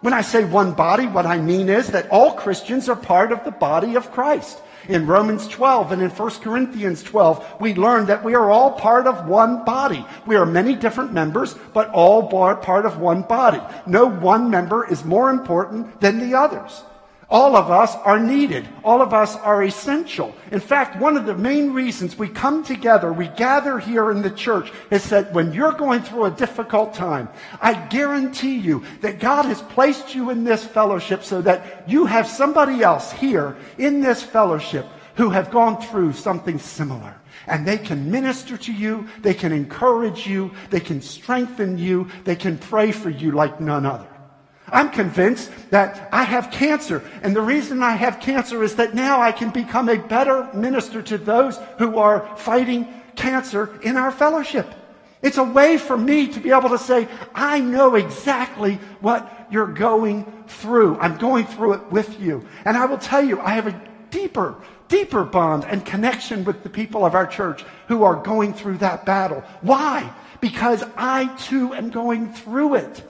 When 0.00 0.14
I 0.14 0.22
say 0.22 0.44
one 0.44 0.72
body, 0.72 1.06
what 1.06 1.26
I 1.26 1.38
mean 1.38 1.68
is 1.68 1.88
that 1.88 2.10
all 2.10 2.32
Christians 2.34 2.88
are 2.88 2.96
part 2.96 3.32
of 3.32 3.44
the 3.44 3.50
body 3.50 3.96
of 3.96 4.12
Christ. 4.12 4.60
In 4.88 5.06
Romans 5.06 5.46
12 5.48 5.92
and 5.92 6.02
in 6.02 6.10
1 6.10 6.30
Corinthians 6.40 7.02
12, 7.02 7.60
we 7.60 7.74
learn 7.74 8.06
that 8.06 8.24
we 8.24 8.34
are 8.34 8.50
all 8.50 8.72
part 8.72 9.06
of 9.06 9.26
one 9.26 9.64
body. 9.64 10.04
We 10.24 10.36
are 10.36 10.46
many 10.46 10.74
different 10.74 11.12
members, 11.12 11.54
but 11.74 11.90
all 11.90 12.28
part 12.28 12.86
of 12.86 12.98
one 12.98 13.22
body. 13.22 13.60
No 13.86 14.06
one 14.06 14.50
member 14.50 14.86
is 14.88 15.04
more 15.04 15.30
important 15.30 16.00
than 16.00 16.20
the 16.20 16.38
others. 16.38 16.82
All 17.30 17.56
of 17.56 17.70
us 17.70 17.94
are 18.04 18.18
needed. 18.18 18.66
All 18.82 19.02
of 19.02 19.12
us 19.12 19.36
are 19.36 19.62
essential. 19.62 20.34
In 20.50 20.60
fact, 20.60 20.98
one 20.98 21.14
of 21.18 21.26
the 21.26 21.36
main 21.36 21.74
reasons 21.74 22.16
we 22.16 22.28
come 22.28 22.64
together, 22.64 23.12
we 23.12 23.28
gather 23.28 23.78
here 23.78 24.10
in 24.10 24.22
the 24.22 24.30
church, 24.30 24.72
is 24.90 25.10
that 25.10 25.34
when 25.34 25.52
you're 25.52 25.72
going 25.72 26.00
through 26.00 26.24
a 26.24 26.30
difficult 26.30 26.94
time, 26.94 27.28
I 27.60 27.74
guarantee 27.74 28.56
you 28.56 28.82
that 29.02 29.20
God 29.20 29.44
has 29.44 29.60
placed 29.60 30.14
you 30.14 30.30
in 30.30 30.44
this 30.44 30.64
fellowship 30.64 31.22
so 31.22 31.42
that 31.42 31.84
you 31.86 32.06
have 32.06 32.26
somebody 32.26 32.82
else 32.82 33.12
here 33.12 33.58
in 33.76 34.00
this 34.00 34.22
fellowship 34.22 34.86
who 35.16 35.28
have 35.28 35.50
gone 35.50 35.82
through 35.82 36.14
something 36.14 36.58
similar. 36.58 37.14
And 37.46 37.66
they 37.66 37.76
can 37.76 38.10
minister 38.10 38.56
to 38.56 38.72
you, 38.72 39.06
they 39.20 39.34
can 39.34 39.52
encourage 39.52 40.26
you, 40.26 40.52
they 40.70 40.80
can 40.80 41.02
strengthen 41.02 41.76
you, 41.76 42.08
they 42.24 42.36
can 42.36 42.56
pray 42.56 42.90
for 42.90 43.10
you 43.10 43.32
like 43.32 43.60
none 43.60 43.84
other. 43.84 44.08
I'm 44.72 44.90
convinced 44.90 45.50
that 45.70 46.08
I 46.12 46.24
have 46.24 46.50
cancer. 46.50 47.02
And 47.22 47.34
the 47.34 47.40
reason 47.40 47.82
I 47.82 47.92
have 47.92 48.20
cancer 48.20 48.62
is 48.62 48.76
that 48.76 48.94
now 48.94 49.20
I 49.20 49.32
can 49.32 49.50
become 49.50 49.88
a 49.88 49.98
better 49.98 50.48
minister 50.54 51.02
to 51.02 51.18
those 51.18 51.58
who 51.78 51.98
are 51.98 52.36
fighting 52.36 52.86
cancer 53.16 53.78
in 53.82 53.96
our 53.96 54.10
fellowship. 54.10 54.72
It's 55.20 55.38
a 55.38 55.44
way 55.44 55.78
for 55.78 55.96
me 55.96 56.28
to 56.28 56.40
be 56.40 56.50
able 56.50 56.68
to 56.70 56.78
say, 56.78 57.08
I 57.34 57.58
know 57.58 57.96
exactly 57.96 58.74
what 59.00 59.48
you're 59.50 59.66
going 59.66 60.24
through. 60.46 60.96
I'm 60.98 61.16
going 61.18 61.46
through 61.46 61.74
it 61.74 61.90
with 61.90 62.20
you. 62.20 62.46
And 62.64 62.76
I 62.76 62.86
will 62.86 62.98
tell 62.98 63.24
you, 63.24 63.40
I 63.40 63.50
have 63.50 63.66
a 63.66 63.82
deeper, 64.10 64.54
deeper 64.86 65.24
bond 65.24 65.64
and 65.64 65.84
connection 65.84 66.44
with 66.44 66.62
the 66.62 66.70
people 66.70 67.04
of 67.04 67.14
our 67.14 67.26
church 67.26 67.64
who 67.88 68.04
are 68.04 68.22
going 68.22 68.54
through 68.54 68.78
that 68.78 69.04
battle. 69.04 69.42
Why? 69.60 70.12
Because 70.40 70.84
I 70.96 71.26
too 71.36 71.74
am 71.74 71.90
going 71.90 72.32
through 72.32 72.76
it. 72.76 73.02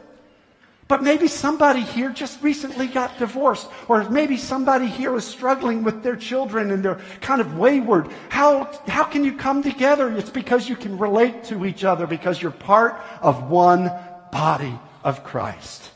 But 0.89 1.03
maybe 1.03 1.29
somebody 1.29 1.83
here 1.83 2.09
just 2.09 2.43
recently 2.43 2.87
got 2.87 3.19
divorced, 3.19 3.69
or 3.89 4.09
maybe 4.09 4.39
somebody 4.39 4.87
here 4.87 5.15
is 5.17 5.25
struggling 5.25 5.85
with 5.85 6.03
their 6.03 6.17
children 6.17 6.71
and 6.71 6.83
they're 6.83 7.01
kind 7.21 7.43
of 7.43 7.59
wayward. 7.59 8.09
How, 8.31 8.73
how 8.87 9.05
can 9.05 9.23
you 9.23 9.35
come 9.35 9.63
together? 9.63 10.11
It's 10.17 10.31
because 10.31 10.67
you 10.67 10.77
can 10.77 10.97
relate 10.97 11.45
to 11.45 11.67
each 11.67 11.85
other 11.85 12.07
because 12.07 12.41
you're 12.41 12.51
part 12.51 12.99
of 13.21 13.51
one 13.51 13.91
body 14.33 14.79
of 15.05 15.25
Christ. 15.25 15.91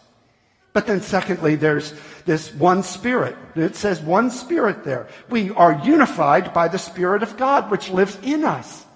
But 0.74 0.86
then 0.86 1.00
secondly, 1.00 1.56
there's 1.56 1.94
this 2.24 2.52
one 2.54 2.82
spirit. 2.82 3.36
It 3.56 3.76
says 3.76 4.00
one 4.00 4.30
spirit 4.30 4.84
there. 4.84 5.08
We 5.28 5.50
are 5.50 5.80
unified 5.84 6.52
by 6.52 6.68
the 6.68 6.78
Spirit 6.78 7.22
of 7.22 7.36
God, 7.36 7.70
which 7.70 7.90
lives 7.90 8.18
in 8.22 8.44
us. 8.44 8.86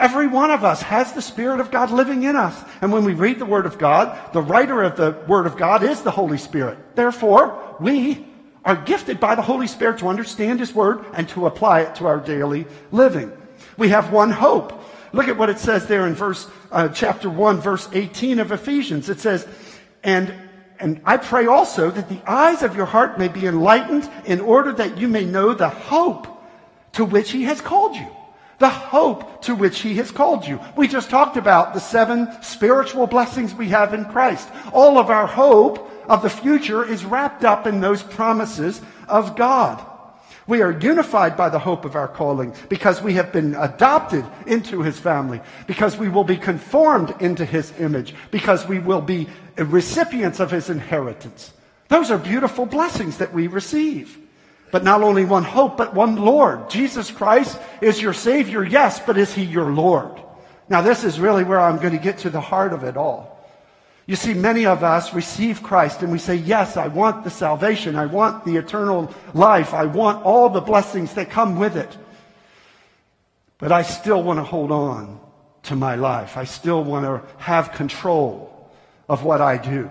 Every 0.00 0.26
one 0.26 0.50
of 0.50 0.64
us 0.64 0.80
has 0.80 1.12
the 1.12 1.20
Spirit 1.20 1.60
of 1.60 1.70
God 1.70 1.90
living 1.90 2.22
in 2.22 2.34
us. 2.34 2.58
And 2.80 2.90
when 2.90 3.04
we 3.04 3.12
read 3.12 3.38
the 3.38 3.44
Word 3.44 3.66
of 3.66 3.76
God, 3.76 4.32
the 4.32 4.40
writer 4.40 4.82
of 4.82 4.96
the 4.96 5.10
Word 5.28 5.44
of 5.44 5.58
God 5.58 5.82
is 5.82 6.00
the 6.00 6.10
Holy 6.10 6.38
Spirit. 6.38 6.78
Therefore, 6.96 7.76
we 7.78 8.26
are 8.64 8.76
gifted 8.76 9.20
by 9.20 9.34
the 9.34 9.42
Holy 9.42 9.66
Spirit 9.66 9.98
to 9.98 10.08
understand 10.08 10.58
His 10.58 10.74
Word 10.74 11.04
and 11.12 11.28
to 11.28 11.44
apply 11.44 11.82
it 11.82 11.96
to 11.96 12.06
our 12.06 12.18
daily 12.18 12.66
living. 12.90 13.30
We 13.76 13.90
have 13.90 14.10
one 14.10 14.30
hope. 14.30 14.72
Look 15.12 15.28
at 15.28 15.36
what 15.36 15.50
it 15.50 15.58
says 15.58 15.86
there 15.86 16.06
in 16.06 16.14
verse, 16.14 16.48
uh, 16.72 16.88
chapter 16.88 17.28
1, 17.28 17.60
verse 17.60 17.86
18 17.92 18.38
of 18.38 18.52
Ephesians. 18.52 19.10
It 19.10 19.20
says, 19.20 19.46
and, 20.02 20.32
and 20.78 21.02
I 21.04 21.18
pray 21.18 21.44
also 21.44 21.90
that 21.90 22.08
the 22.08 22.22
eyes 22.26 22.62
of 22.62 22.74
your 22.74 22.86
heart 22.86 23.18
may 23.18 23.28
be 23.28 23.46
enlightened 23.46 24.10
in 24.24 24.40
order 24.40 24.72
that 24.72 24.96
you 24.96 25.08
may 25.08 25.26
know 25.26 25.52
the 25.52 25.68
hope 25.68 26.26
to 26.92 27.04
which 27.04 27.32
He 27.32 27.42
has 27.42 27.60
called 27.60 27.96
you 27.96 28.06
the 28.60 28.68
hope 28.68 29.42
to 29.42 29.54
which 29.54 29.80
he 29.80 29.96
has 29.96 30.10
called 30.10 30.46
you. 30.46 30.60
We 30.76 30.86
just 30.86 31.10
talked 31.10 31.36
about 31.36 31.74
the 31.74 31.80
seven 31.80 32.28
spiritual 32.42 33.06
blessings 33.06 33.54
we 33.54 33.70
have 33.70 33.92
in 33.94 34.04
Christ. 34.04 34.48
All 34.72 34.98
of 34.98 35.10
our 35.10 35.26
hope 35.26 35.90
of 36.08 36.22
the 36.22 36.30
future 36.30 36.84
is 36.84 37.04
wrapped 37.04 37.44
up 37.44 37.66
in 37.66 37.80
those 37.80 38.02
promises 38.02 38.80
of 39.08 39.34
God. 39.34 39.84
We 40.46 40.62
are 40.62 40.78
unified 40.78 41.36
by 41.36 41.48
the 41.48 41.58
hope 41.58 41.84
of 41.84 41.94
our 41.94 42.08
calling 42.08 42.54
because 42.68 43.00
we 43.00 43.14
have 43.14 43.32
been 43.32 43.54
adopted 43.54 44.26
into 44.46 44.82
his 44.82 44.98
family, 44.98 45.40
because 45.66 45.96
we 45.96 46.08
will 46.08 46.24
be 46.24 46.36
conformed 46.36 47.14
into 47.20 47.44
his 47.44 47.72
image, 47.78 48.14
because 48.30 48.66
we 48.66 48.78
will 48.78 49.00
be 49.00 49.28
recipients 49.56 50.38
of 50.38 50.50
his 50.50 50.68
inheritance. 50.68 51.52
Those 51.88 52.10
are 52.10 52.18
beautiful 52.18 52.66
blessings 52.66 53.18
that 53.18 53.32
we 53.32 53.46
receive. 53.46 54.18
But 54.70 54.84
not 54.84 55.02
only 55.02 55.24
one 55.24 55.44
hope, 55.44 55.76
but 55.76 55.94
one 55.94 56.16
Lord. 56.16 56.70
Jesus 56.70 57.10
Christ 57.10 57.58
is 57.80 58.00
your 58.00 58.12
Savior, 58.12 58.62
yes, 58.62 59.00
but 59.00 59.18
is 59.18 59.34
He 59.34 59.42
your 59.42 59.72
Lord? 59.72 60.20
Now, 60.68 60.82
this 60.82 61.02
is 61.02 61.18
really 61.18 61.42
where 61.42 61.60
I'm 61.60 61.78
going 61.78 61.96
to 61.96 62.02
get 62.02 62.18
to 62.18 62.30
the 62.30 62.40
heart 62.40 62.72
of 62.72 62.84
it 62.84 62.96
all. 62.96 63.30
You 64.06 64.16
see, 64.16 64.34
many 64.34 64.66
of 64.66 64.82
us 64.82 65.14
receive 65.14 65.62
Christ 65.62 66.02
and 66.02 66.10
we 66.10 66.18
say, 66.18 66.34
Yes, 66.34 66.76
I 66.76 66.88
want 66.88 67.22
the 67.22 67.30
salvation. 67.30 67.94
I 67.94 68.06
want 68.06 68.44
the 68.44 68.56
eternal 68.56 69.14
life. 69.34 69.72
I 69.72 69.84
want 69.84 70.24
all 70.24 70.48
the 70.48 70.60
blessings 70.60 71.14
that 71.14 71.30
come 71.30 71.58
with 71.58 71.76
it. 71.76 71.96
But 73.58 73.70
I 73.70 73.82
still 73.82 74.22
want 74.22 74.38
to 74.38 74.42
hold 74.42 74.72
on 74.72 75.20
to 75.64 75.76
my 75.76 75.94
life. 75.94 76.36
I 76.36 76.44
still 76.44 76.82
want 76.82 77.04
to 77.04 77.22
have 77.38 77.72
control 77.72 78.70
of 79.08 79.22
what 79.22 79.40
I 79.40 79.58
do. 79.58 79.90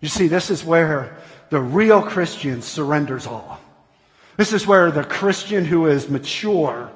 You 0.00 0.08
see, 0.08 0.28
this 0.28 0.50
is 0.50 0.62
where 0.62 1.16
the 1.50 1.60
real 1.60 2.02
Christian 2.02 2.62
surrenders 2.62 3.26
all. 3.26 3.58
This 4.36 4.52
is 4.52 4.66
where 4.66 4.90
the 4.90 5.04
Christian 5.04 5.64
who 5.64 5.86
is 5.86 6.08
mature 6.08 6.90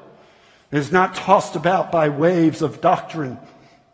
is 0.70 0.92
not 0.92 1.14
tossed 1.14 1.56
about 1.56 1.90
by 1.90 2.08
waves 2.08 2.62
of 2.62 2.80
doctrine. 2.80 3.38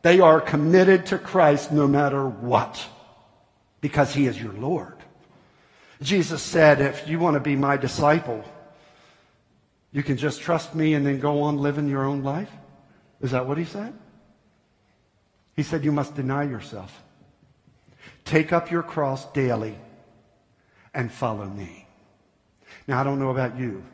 They 0.03 0.21
are 0.21 0.41
committed 0.41 1.07
to 1.07 1.19
Christ 1.19 1.73
no 1.73 1.87
matter 1.87 2.27
what, 2.27 2.85
because 3.81 4.15
he 4.15 4.27
is 4.27 4.41
your 4.41 4.53
Lord. 4.53 4.95
Jesus 6.03 6.43
said, 6.43 6.81
if 6.81 7.09
you 7.09 7.19
want 7.19 7.35
to 7.35 7.41
be 7.41 7.57
my 7.57 7.77
disciple, 7.77 8.45
you 9.93 10.03
can 10.03 10.17
just 10.17 10.43
trust 10.43 10.75
me 10.75 10.95
and 10.95 11.07
then 11.07 11.21
go 11.21 11.43
on 11.43 11.57
living 11.57 11.89
your 11.89 12.05
own 12.05 12.23
life. 12.23 12.51
Is 13.23 13.31
that 13.31 13.47
what 13.47 13.57
he 13.57 13.65
said? 13.65 13.95
He 15.55 15.63
said, 15.63 15.85
you 15.85 15.93
must 15.93 16.15
deny 16.15 16.43
yourself. 16.43 17.03
Take 18.27 18.53
up 18.53 18.71
your 18.71 18.83
cross 18.83 19.25
daily 19.33 19.79
and 20.93 21.11
follow 21.11 21.47
me. 21.47 21.86
Now, 22.87 23.01
I 23.01 23.05
don't 23.05 23.19
know 23.19 23.31
about 23.31 23.59
you, 23.59 23.85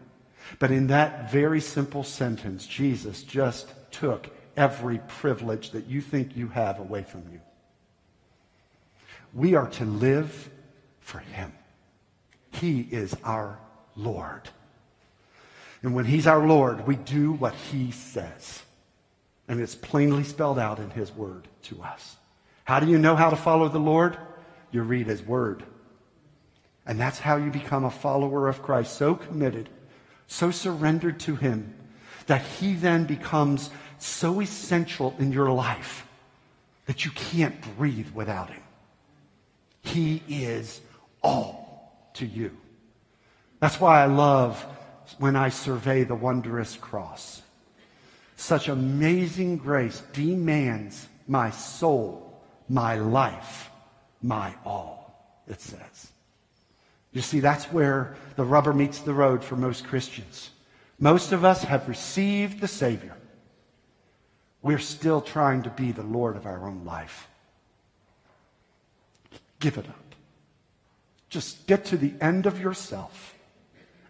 but 0.59 0.71
in 0.71 0.89
that 0.89 1.31
very 1.33 1.61
simple 1.61 2.05
sentence, 2.05 2.67
Jesus 2.67 3.23
just 3.23 3.73
took 3.91 4.29
every 4.57 4.99
privilege 5.09 5.71
that 5.71 5.87
you 5.87 6.01
think 6.01 6.37
you 6.37 6.49
have 6.49 6.79
away 6.79 7.03
from 7.03 7.25
you. 7.33 7.41
We 9.33 9.55
are 9.55 9.69
to 9.69 9.85
live 9.85 10.51
for 11.01 11.19
Him. 11.19 11.53
He 12.51 12.81
is 12.81 13.17
our 13.25 13.59
Lord. 13.97 14.49
And 15.83 15.95
when 15.95 16.05
He's 16.05 16.27
our 16.27 16.47
Lord, 16.47 16.87
we 16.87 16.97
do 16.97 17.33
what 17.33 17.55
He 17.55 17.91
says. 17.91 18.63
And 19.49 19.61
it's 19.61 19.75
plainly 19.75 20.23
spelled 20.23 20.59
out 20.59 20.79
in 20.79 20.91
His 20.91 21.11
Word 21.13 21.49
to 21.65 21.83
us. 21.83 22.17
How 22.65 22.79
do 22.79 22.87
you 22.87 22.99
know 22.99 23.17
how 23.17 23.31
to 23.31 23.37
follow 23.37 23.69
the 23.69 23.79
Lord? 23.79 24.17
You 24.71 24.83
read 24.83 25.07
His 25.07 25.23
Word. 25.23 25.65
And 26.87 27.01
that's 27.01 27.19
how 27.19 27.37
you 27.37 27.51
become 27.51 27.85
a 27.85 27.91
follower 27.91 28.49
of 28.49 28.63
Christ, 28.63 28.97
so 28.97 29.15
committed, 29.15 29.69
so 30.27 30.51
surrendered 30.51 31.21
to 31.21 31.37
Him, 31.37 31.75
that 32.27 32.43
He 32.43 32.75
then 32.75 33.05
becomes 33.05 33.71
so 33.99 34.41
essential 34.41 35.15
in 35.19 35.33
your 35.33 35.51
life 35.51 36.07
that 36.87 37.05
you 37.05 37.11
can't 37.13 37.55
breathe 37.77 38.11
without 38.11 38.51
him. 38.51 38.63
He 39.83 40.23
is 40.29 40.81
all 41.23 42.11
to 42.15 42.27
you. 42.27 42.57
That's 43.61 43.81
why 43.81 44.03
I 44.03 44.07
love 44.07 44.61
when 45.19 45.37
I 45.37 45.51
survey 45.51 46.05
the 46.05 46.15
wondrous 46.15 46.77
cross. 46.77 47.43
Such 48.37 48.69
amazing 48.69 49.59
grace 49.59 50.03
demands 50.13 51.07
my 51.29 51.51
soul, 51.51 52.43
my 52.69 52.97
life, 52.97 53.71
my 54.21 54.55
all, 54.65 55.43
it 55.47 55.61
says. 55.61 56.12
You 57.13 57.21
see, 57.21 57.41
that's 57.41 57.67
where 57.67 58.17
the 58.37 58.45
rubber 58.45 58.73
meets 58.73 59.01
the 59.01 59.13
road 59.13 59.45
for 59.45 59.57
most 59.57 59.87
Christians. 59.87 60.51
Most 60.99 61.33
of 61.33 61.45
us 61.45 61.63
have 61.65 61.89
received 61.89 62.61
the 62.61 62.69
Savior. 62.69 63.17
We're 64.63 64.79
still 64.79 65.21
trying 65.21 65.65
to 65.65 65.71
be 65.71 65.93
the 65.93 66.05
Lord 66.05 66.37
of 66.37 66.47
our 66.47 66.67
own 66.67 66.85
life. 66.85 67.29
Give 69.59 69.77
it 69.77 69.89
up. 69.89 70.15
Just 71.29 71.67
get 71.67 71.85
to 71.87 71.97
the 71.97 72.13
end 72.21 72.47
of 72.47 72.61
yourself 72.61 73.35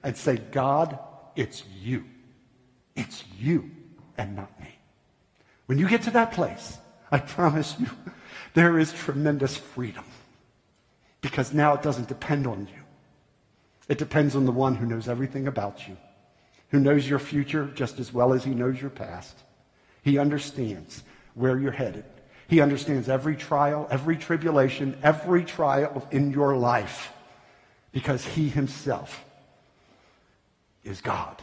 and 0.03 0.17
say, 0.17 0.37
God, 0.37 0.99
it's 1.35 1.65
you. 1.81 2.05
It's 2.95 3.25
you 3.39 3.71
and 4.19 4.37
not 4.37 4.61
me. 4.61 4.69
When 5.67 5.79
you 5.79 5.89
get 5.89 6.03
to 6.03 6.11
that 6.13 6.33
place, 6.33 6.79
I 7.11 7.19
promise 7.19 7.75
you, 7.79 7.87
there 8.55 8.79
is 8.79 8.93
tremendous 8.93 9.57
freedom. 9.57 10.05
Because 11.21 11.55
now 11.55 11.75
it 11.75 11.83
doesn't 11.83 12.09
depend 12.09 12.47
on 12.47 12.69
you. 12.75 12.82
It 13.89 13.99
depends 13.99 14.37
on 14.37 14.47
the 14.47 14.53
one 14.53 14.75
who 14.75 14.87
knows 14.87 15.09
everything 15.09 15.47
about 15.47 15.87
you, 15.89 15.97
who 16.71 16.81
knows 16.81 17.09
your 17.09 17.19
future 17.19 17.71
just 17.75 17.99
as 17.99 18.13
well 18.13 18.33
as 18.33 18.45
he 18.45 18.55
knows 18.55 18.81
your 18.81 18.91
past. 18.91 19.37
He 20.03 20.19
understands 20.19 21.03
where 21.35 21.59
you're 21.59 21.73
headed. 21.73 22.05
He 22.49 22.61
understands 22.61 23.09
every 23.09 23.37
trial, 23.37 23.89
every 23.91 24.17
tribulation, 24.17 24.99
every 25.03 25.45
trial 25.45 26.07
in 26.11 26.33
your 26.33 26.57
life 26.57 27.13
because 27.93 28.25
he 28.25 28.49
himself 28.49 29.25
is 30.85 31.01
God 31.01 31.41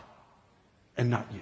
and 0.98 1.10
not 1.10 1.26
you. 1.34 1.42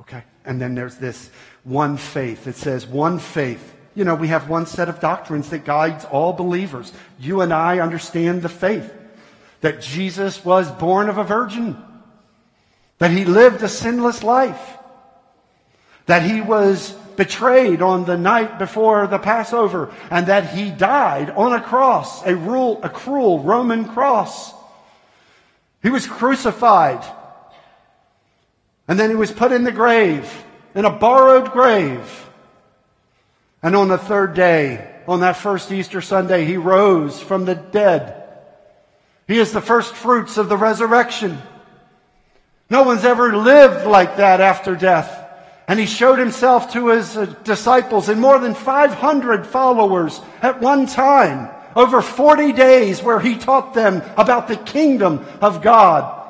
Okay? 0.00 0.24
And 0.44 0.60
then 0.60 0.74
there's 0.74 0.96
this 0.96 1.30
one 1.64 1.96
faith. 1.96 2.46
It 2.46 2.56
says 2.56 2.86
one 2.86 3.18
faith. 3.18 3.76
You 3.94 4.04
know, 4.04 4.14
we 4.14 4.28
have 4.28 4.48
one 4.48 4.66
set 4.66 4.88
of 4.88 5.00
doctrines 5.00 5.50
that 5.50 5.64
guides 5.64 6.04
all 6.04 6.32
believers. 6.32 6.92
You 7.18 7.42
and 7.42 7.52
I 7.52 7.78
understand 7.78 8.42
the 8.42 8.48
faith 8.48 8.92
that 9.64 9.80
Jesus 9.80 10.44
was 10.44 10.70
born 10.70 11.08
of 11.08 11.16
a 11.16 11.24
virgin, 11.24 11.74
that 12.98 13.10
he 13.10 13.24
lived 13.24 13.62
a 13.62 13.68
sinless 13.68 14.22
life, 14.22 14.76
that 16.04 16.22
he 16.22 16.42
was 16.42 16.92
betrayed 17.16 17.80
on 17.80 18.04
the 18.04 18.18
night 18.18 18.58
before 18.58 19.06
the 19.06 19.18
Passover, 19.18 19.90
and 20.10 20.26
that 20.26 20.50
he 20.50 20.70
died 20.70 21.30
on 21.30 21.54
a 21.54 21.62
cross, 21.62 22.22
a, 22.26 22.36
rule, 22.36 22.78
a 22.82 22.90
cruel 22.90 23.42
Roman 23.42 23.86
cross. 23.86 24.52
He 25.82 25.88
was 25.88 26.06
crucified 26.06 27.02
and 28.86 29.00
then 29.00 29.08
he 29.08 29.16
was 29.16 29.32
put 29.32 29.50
in 29.50 29.64
the 29.64 29.72
grave, 29.72 30.30
in 30.74 30.84
a 30.84 30.90
borrowed 30.90 31.52
grave. 31.52 32.28
And 33.62 33.74
on 33.74 33.88
the 33.88 33.96
third 33.96 34.34
day, 34.34 35.00
on 35.08 35.20
that 35.20 35.38
first 35.38 35.72
Easter 35.72 36.02
Sunday, 36.02 36.44
he 36.44 36.58
rose 36.58 37.18
from 37.18 37.46
the 37.46 37.54
dead. 37.54 38.23
He 39.26 39.38
is 39.38 39.52
the 39.52 39.60
first 39.60 39.94
fruits 39.94 40.36
of 40.36 40.48
the 40.48 40.56
resurrection. 40.56 41.38
No 42.68 42.82
one's 42.82 43.04
ever 43.04 43.36
lived 43.36 43.86
like 43.86 44.16
that 44.16 44.40
after 44.40 44.74
death. 44.74 45.20
And 45.66 45.78
he 45.80 45.86
showed 45.86 46.18
himself 46.18 46.72
to 46.72 46.88
his 46.88 47.16
uh, 47.16 47.24
disciples 47.42 48.08
and 48.08 48.20
more 48.20 48.38
than 48.38 48.54
500 48.54 49.46
followers 49.46 50.20
at 50.42 50.60
one 50.60 50.86
time, 50.86 51.48
over 51.74 52.02
40 52.02 52.52
days 52.52 53.02
where 53.02 53.18
he 53.18 53.38
taught 53.38 53.72
them 53.72 54.02
about 54.18 54.46
the 54.46 54.56
kingdom 54.56 55.24
of 55.40 55.62
God. 55.62 56.22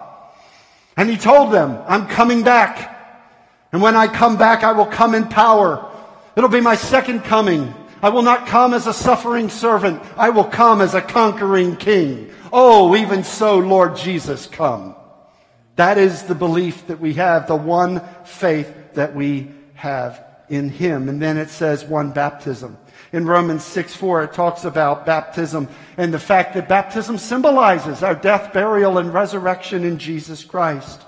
And 0.97 1.11
he 1.11 1.17
told 1.17 1.53
them, 1.53 1.83
I'm 1.89 2.07
coming 2.07 2.45
back. 2.45 2.93
And 3.73 3.83
when 3.83 3.97
I 3.97 4.07
come 4.07 4.37
back, 4.37 4.63
I 4.63 4.71
will 4.71 4.87
come 4.87 5.17
in 5.17 5.27
power. 5.27 5.91
It'll 6.37 6.49
be 6.49 6.61
my 6.61 6.77
second 6.77 7.25
coming. 7.25 7.75
I 8.05 8.11
will 8.11 8.21
not 8.21 8.47
come 8.47 8.75
as 8.75 8.87
a 8.87 8.93
suffering 8.93 9.49
servant. 9.49 10.03
I 10.19 10.29
will 10.29 10.45
come 10.45 10.83
as 10.83 10.93
a 10.93 11.01
conquering 11.01 11.75
king. 11.75 12.31
Oh, 12.53 12.95
even 12.95 13.25
so, 13.25 13.59
Lord 13.59 13.97
Jesus, 13.97 14.47
come. 14.47 14.95
That 15.77 15.97
is 15.97 16.25
the 16.25 16.35
belief 16.35 16.89
that 16.89 17.01
we 17.01 17.15
have, 17.15 17.47
the 17.47 17.57
one 17.57 18.03
faith 18.27 18.71
that 18.93 19.15
we 19.15 19.53
have 19.73 20.23
in 20.51 20.69
him. 20.69 21.09
And 21.09 21.23
then 21.23 21.39
it 21.39 21.49
says 21.49 21.83
one 21.83 22.11
baptism. 22.11 22.77
In 23.15 23.25
Romans 23.25 23.65
6 23.65 23.97
4, 23.97 24.25
it 24.25 24.35
talks 24.35 24.67
about 24.67 25.07
baptism 25.07 25.67
and 25.97 26.13
the 26.13 26.19
fact 26.19 26.53
that 26.57 26.69
baptism 26.69 27.17
symbolizes 27.17 28.03
our 28.03 28.15
death, 28.15 28.53
burial, 28.53 28.99
and 28.99 29.15
resurrection 29.15 29.83
in 29.83 29.97
Jesus 29.97 30.45
Christ. 30.45 31.01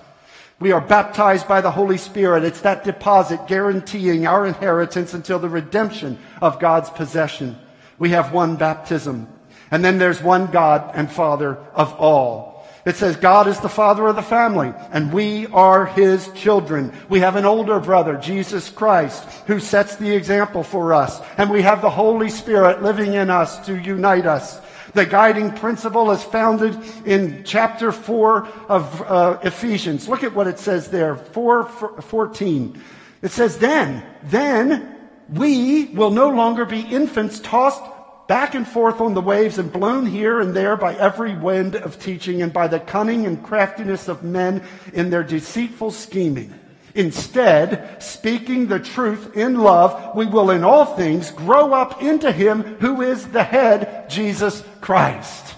We 0.58 0.72
are 0.72 0.80
baptized 0.80 1.46
by 1.46 1.60
the 1.60 1.70
Holy 1.70 1.98
Spirit. 1.98 2.44
It's 2.44 2.62
that 2.62 2.84
deposit 2.84 3.46
guaranteeing 3.46 4.26
our 4.26 4.46
inheritance 4.46 5.12
until 5.12 5.38
the 5.38 5.50
redemption 5.50 6.18
of 6.40 6.58
God's 6.58 6.88
possession. 6.88 7.58
We 7.98 8.10
have 8.10 8.32
one 8.32 8.56
baptism. 8.56 9.28
And 9.70 9.84
then 9.84 9.98
there's 9.98 10.22
one 10.22 10.46
God 10.46 10.92
and 10.94 11.10
Father 11.10 11.56
of 11.74 11.92
all. 11.94 12.55
It 12.86 12.94
says 12.94 13.16
God 13.16 13.48
is 13.48 13.58
the 13.58 13.68
father 13.68 14.06
of 14.06 14.14
the 14.14 14.22
family 14.22 14.72
and 14.92 15.12
we 15.12 15.48
are 15.48 15.86
his 15.86 16.30
children. 16.34 16.92
We 17.08 17.18
have 17.18 17.34
an 17.34 17.44
older 17.44 17.80
brother, 17.80 18.16
Jesus 18.16 18.70
Christ, 18.70 19.24
who 19.48 19.58
sets 19.58 19.96
the 19.96 20.14
example 20.14 20.62
for 20.62 20.94
us. 20.94 21.20
And 21.36 21.50
we 21.50 21.62
have 21.62 21.82
the 21.82 21.90
Holy 21.90 22.30
Spirit 22.30 22.84
living 22.84 23.14
in 23.14 23.28
us 23.28 23.66
to 23.66 23.76
unite 23.76 24.24
us. 24.24 24.60
The 24.94 25.04
guiding 25.04 25.50
principle 25.50 26.12
is 26.12 26.22
founded 26.22 26.78
in 27.04 27.42
chapter 27.42 27.90
4 27.90 28.46
of 28.68 29.02
uh, 29.02 29.40
Ephesians. 29.42 30.08
Look 30.08 30.22
at 30.22 30.32
what 30.32 30.46
it 30.46 30.60
says 30.60 30.88
there, 30.88 31.16
4, 31.16 31.64
14. 31.64 32.82
It 33.20 33.32
says, 33.32 33.58
then, 33.58 34.04
then 34.22 34.96
we 35.28 35.86
will 35.86 36.12
no 36.12 36.28
longer 36.28 36.64
be 36.64 36.82
infants 36.82 37.40
tossed 37.40 37.82
back 38.28 38.54
and 38.54 38.66
forth 38.66 39.00
on 39.00 39.14
the 39.14 39.20
waves 39.20 39.58
and 39.58 39.72
blown 39.72 40.06
here 40.06 40.40
and 40.40 40.54
there 40.54 40.76
by 40.76 40.94
every 40.94 41.36
wind 41.36 41.76
of 41.76 42.00
teaching 42.00 42.42
and 42.42 42.52
by 42.52 42.68
the 42.68 42.80
cunning 42.80 43.26
and 43.26 43.42
craftiness 43.42 44.08
of 44.08 44.22
men 44.22 44.62
in 44.92 45.10
their 45.10 45.22
deceitful 45.22 45.90
scheming. 45.90 46.52
Instead, 46.94 48.02
speaking 48.02 48.66
the 48.66 48.78
truth 48.78 49.36
in 49.36 49.60
love, 49.60 50.16
we 50.16 50.24
will 50.24 50.50
in 50.50 50.64
all 50.64 50.86
things 50.96 51.30
grow 51.32 51.74
up 51.74 52.02
into 52.02 52.32
him 52.32 52.62
who 52.80 53.02
is 53.02 53.28
the 53.28 53.44
head, 53.44 54.08
Jesus 54.08 54.64
Christ. 54.80 55.54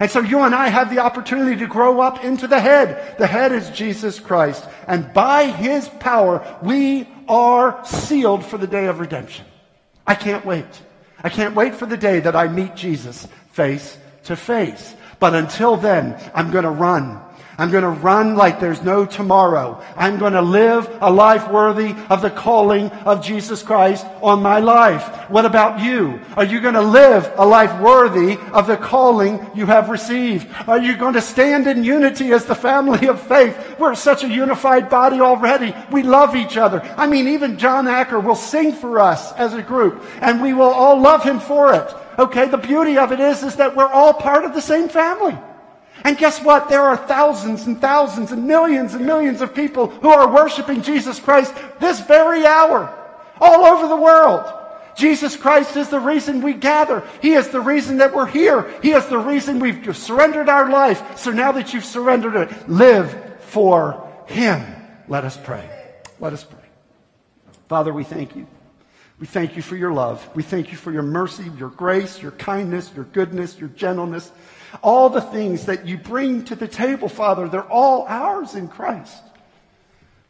And 0.00 0.10
so 0.10 0.20
you 0.20 0.40
and 0.40 0.54
I 0.54 0.68
have 0.68 0.90
the 0.90 1.00
opportunity 1.00 1.56
to 1.58 1.66
grow 1.66 2.00
up 2.00 2.24
into 2.24 2.48
the 2.48 2.58
head. 2.58 3.18
The 3.18 3.26
head 3.26 3.52
is 3.52 3.70
Jesus 3.70 4.18
Christ. 4.18 4.66
And 4.88 5.12
by 5.12 5.46
his 5.46 5.88
power, 6.00 6.58
we 6.62 7.06
are 7.28 7.84
sealed 7.84 8.44
for 8.44 8.58
the 8.58 8.66
day 8.66 8.86
of 8.86 8.98
redemption. 8.98 9.44
I 10.06 10.14
can't 10.14 10.44
wait. 10.44 10.66
I 11.22 11.28
can't 11.28 11.54
wait 11.54 11.74
for 11.74 11.86
the 11.86 11.96
day 11.96 12.20
that 12.20 12.36
I 12.36 12.48
meet 12.48 12.74
Jesus 12.74 13.26
face 13.52 13.98
to 14.24 14.36
face. 14.36 14.94
But 15.18 15.34
until 15.34 15.76
then, 15.76 16.18
I'm 16.34 16.50
going 16.50 16.64
to 16.64 16.70
run. 16.70 17.20
I'm 17.60 17.70
going 17.70 17.84
to 17.84 17.90
run 17.90 18.36
like 18.36 18.58
there's 18.58 18.80
no 18.80 19.04
tomorrow. 19.04 19.84
I'm 19.94 20.18
going 20.18 20.32
to 20.32 20.40
live 20.40 20.88
a 21.02 21.12
life 21.12 21.46
worthy 21.50 21.94
of 22.08 22.22
the 22.22 22.30
calling 22.30 22.90
of 23.04 23.22
Jesus 23.22 23.62
Christ 23.62 24.06
on 24.22 24.42
my 24.42 24.60
life. 24.60 25.28
What 25.28 25.44
about 25.44 25.78
you? 25.78 26.22
Are 26.38 26.44
you 26.46 26.62
going 26.62 26.72
to 26.72 26.80
live 26.80 27.30
a 27.36 27.44
life 27.44 27.78
worthy 27.78 28.38
of 28.54 28.66
the 28.66 28.78
calling 28.78 29.46
you 29.54 29.66
have 29.66 29.90
received? 29.90 30.48
Are 30.66 30.80
you 30.80 30.96
going 30.96 31.12
to 31.12 31.20
stand 31.20 31.66
in 31.66 31.84
unity 31.84 32.32
as 32.32 32.46
the 32.46 32.54
family 32.54 33.08
of 33.08 33.20
faith? 33.20 33.78
We're 33.78 33.94
such 33.94 34.24
a 34.24 34.28
unified 34.30 34.88
body 34.88 35.20
already. 35.20 35.74
We 35.92 36.02
love 36.02 36.36
each 36.36 36.56
other. 36.56 36.80
I 36.96 37.06
mean, 37.06 37.28
even 37.28 37.58
John 37.58 37.86
Acker 37.88 38.20
will 38.20 38.36
sing 38.36 38.72
for 38.72 39.00
us 39.00 39.34
as 39.34 39.52
a 39.52 39.60
group 39.60 40.02
and 40.22 40.40
we 40.40 40.54
will 40.54 40.62
all 40.62 40.98
love 40.98 41.24
him 41.24 41.38
for 41.38 41.74
it. 41.74 41.94
Okay, 42.18 42.46
the 42.46 42.56
beauty 42.56 42.96
of 42.96 43.12
it 43.12 43.20
is, 43.20 43.42
is 43.42 43.56
that 43.56 43.76
we're 43.76 43.84
all 43.84 44.14
part 44.14 44.46
of 44.46 44.54
the 44.54 44.62
same 44.62 44.88
family. 44.88 45.36
And 46.04 46.16
guess 46.16 46.42
what? 46.42 46.68
There 46.68 46.82
are 46.82 46.96
thousands 46.96 47.66
and 47.66 47.80
thousands 47.80 48.32
and 48.32 48.46
millions 48.46 48.94
and 48.94 49.06
millions 49.06 49.40
of 49.40 49.54
people 49.54 49.88
who 49.88 50.08
are 50.08 50.32
worshiping 50.32 50.82
Jesus 50.82 51.20
Christ 51.20 51.54
this 51.78 52.00
very 52.00 52.46
hour, 52.46 52.94
all 53.40 53.64
over 53.64 53.88
the 53.88 53.96
world. 53.96 54.52
Jesus 54.96 55.36
Christ 55.36 55.76
is 55.76 55.88
the 55.88 56.00
reason 56.00 56.42
we 56.42 56.52
gather. 56.52 57.02
He 57.22 57.32
is 57.32 57.48
the 57.48 57.60
reason 57.60 57.98
that 57.98 58.14
we're 58.14 58.26
here. 58.26 58.70
He 58.82 58.90
is 58.90 59.06
the 59.06 59.18
reason 59.18 59.58
we've 59.58 59.96
surrendered 59.96 60.48
our 60.48 60.70
life. 60.70 61.18
So 61.18 61.30
now 61.30 61.52
that 61.52 61.72
you've 61.72 61.84
surrendered 61.84 62.36
it, 62.36 62.68
live 62.68 63.40
for 63.44 64.08
Him. 64.26 64.62
Let 65.08 65.24
us 65.24 65.36
pray. 65.36 65.68
Let 66.18 66.32
us 66.32 66.44
pray. 66.44 66.58
Father, 67.68 67.92
we 67.92 68.04
thank 68.04 68.36
you. 68.36 68.46
We 69.18 69.26
thank 69.26 69.56
you 69.56 69.62
for 69.62 69.76
your 69.76 69.92
love. 69.92 70.26
We 70.34 70.42
thank 70.42 70.72
you 70.72 70.78
for 70.78 70.90
your 70.90 71.02
mercy, 71.02 71.44
your 71.58 71.68
grace, 71.68 72.20
your 72.20 72.32
kindness, 72.32 72.90
your 72.94 73.04
goodness, 73.04 73.58
your 73.58 73.68
gentleness. 73.68 74.30
All 74.82 75.10
the 75.10 75.20
things 75.20 75.66
that 75.66 75.86
you 75.86 75.98
bring 75.98 76.44
to 76.44 76.54
the 76.54 76.68
table, 76.68 77.08
Father, 77.08 77.48
they're 77.48 77.62
all 77.62 78.06
ours 78.08 78.54
in 78.54 78.68
Christ. 78.68 79.22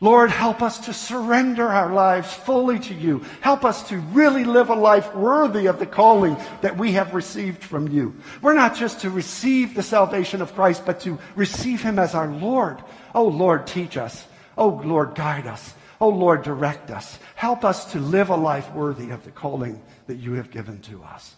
Lord, 0.03 0.31
help 0.31 0.63
us 0.63 0.87
to 0.87 0.95
surrender 0.95 1.69
our 1.69 1.93
lives 1.93 2.33
fully 2.33 2.79
to 2.79 2.95
you. 2.95 3.23
Help 3.43 3.67
us 3.67 3.87
to 3.91 3.99
really 3.99 4.45
live 4.45 4.71
a 4.71 4.75
life 4.75 5.15
worthy 5.15 5.67
of 5.67 5.79
the 5.79 5.85
calling 5.85 6.39
that 6.63 6.79
we 6.79 6.93
have 6.93 7.13
received 7.13 7.63
from 7.63 7.87
you. 7.89 8.15
We're 8.41 8.55
not 8.55 8.77
just 8.77 9.01
to 9.01 9.11
receive 9.11 9.75
the 9.75 9.83
salvation 9.83 10.41
of 10.41 10.55
Christ, 10.55 10.87
but 10.87 11.01
to 11.01 11.19
receive 11.37 11.83
him 11.83 11.99
as 11.99 12.15
our 12.15 12.29
Lord. 12.29 12.83
Oh, 13.15 13.29
Lord, 13.29 13.67
teach 13.67 13.99
us. 13.99 14.27
Oh, 14.57 14.81
Lord, 14.83 15.15
guide 15.15 15.47
us. 15.47 15.75
Oh, 16.01 16.09
Lord, 16.09 16.45
direct 16.45 16.91
us. 16.91 17.19
Help 17.35 17.63
us 17.63 17.93
to 17.93 17.99
live 17.99 18.31
a 18.31 18.37
life 18.37 18.73
worthy 18.73 19.11
of 19.11 19.23
the 19.25 19.31
calling 19.31 19.83
that 20.07 20.17
you 20.17 20.33
have 20.33 20.51
given 20.51 20.81
to 20.83 21.03
us. 21.03 21.37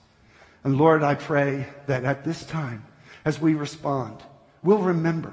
And 0.63 0.79
Lord, 0.79 1.03
I 1.03 1.17
pray 1.17 1.67
that 1.87 2.05
at 2.05 2.25
this 2.25 2.45
time, 2.45 2.85
as 3.25 3.41
we 3.41 3.55
respond, 3.55 4.19
we'll 4.63 4.79
remember 4.79 5.33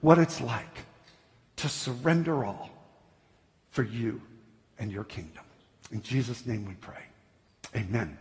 what 0.00 0.18
it's 0.18 0.40
like 0.40 0.84
to 1.56 1.68
surrender 1.68 2.44
all 2.44 2.70
for 3.70 3.82
you 3.82 4.20
and 4.78 4.92
your 4.92 5.04
kingdom. 5.04 5.44
In 5.90 6.02
Jesus' 6.02 6.46
name 6.46 6.66
we 6.66 6.74
pray. 6.74 7.02
Amen. 7.74 8.18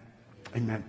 Amen. 0.55 0.85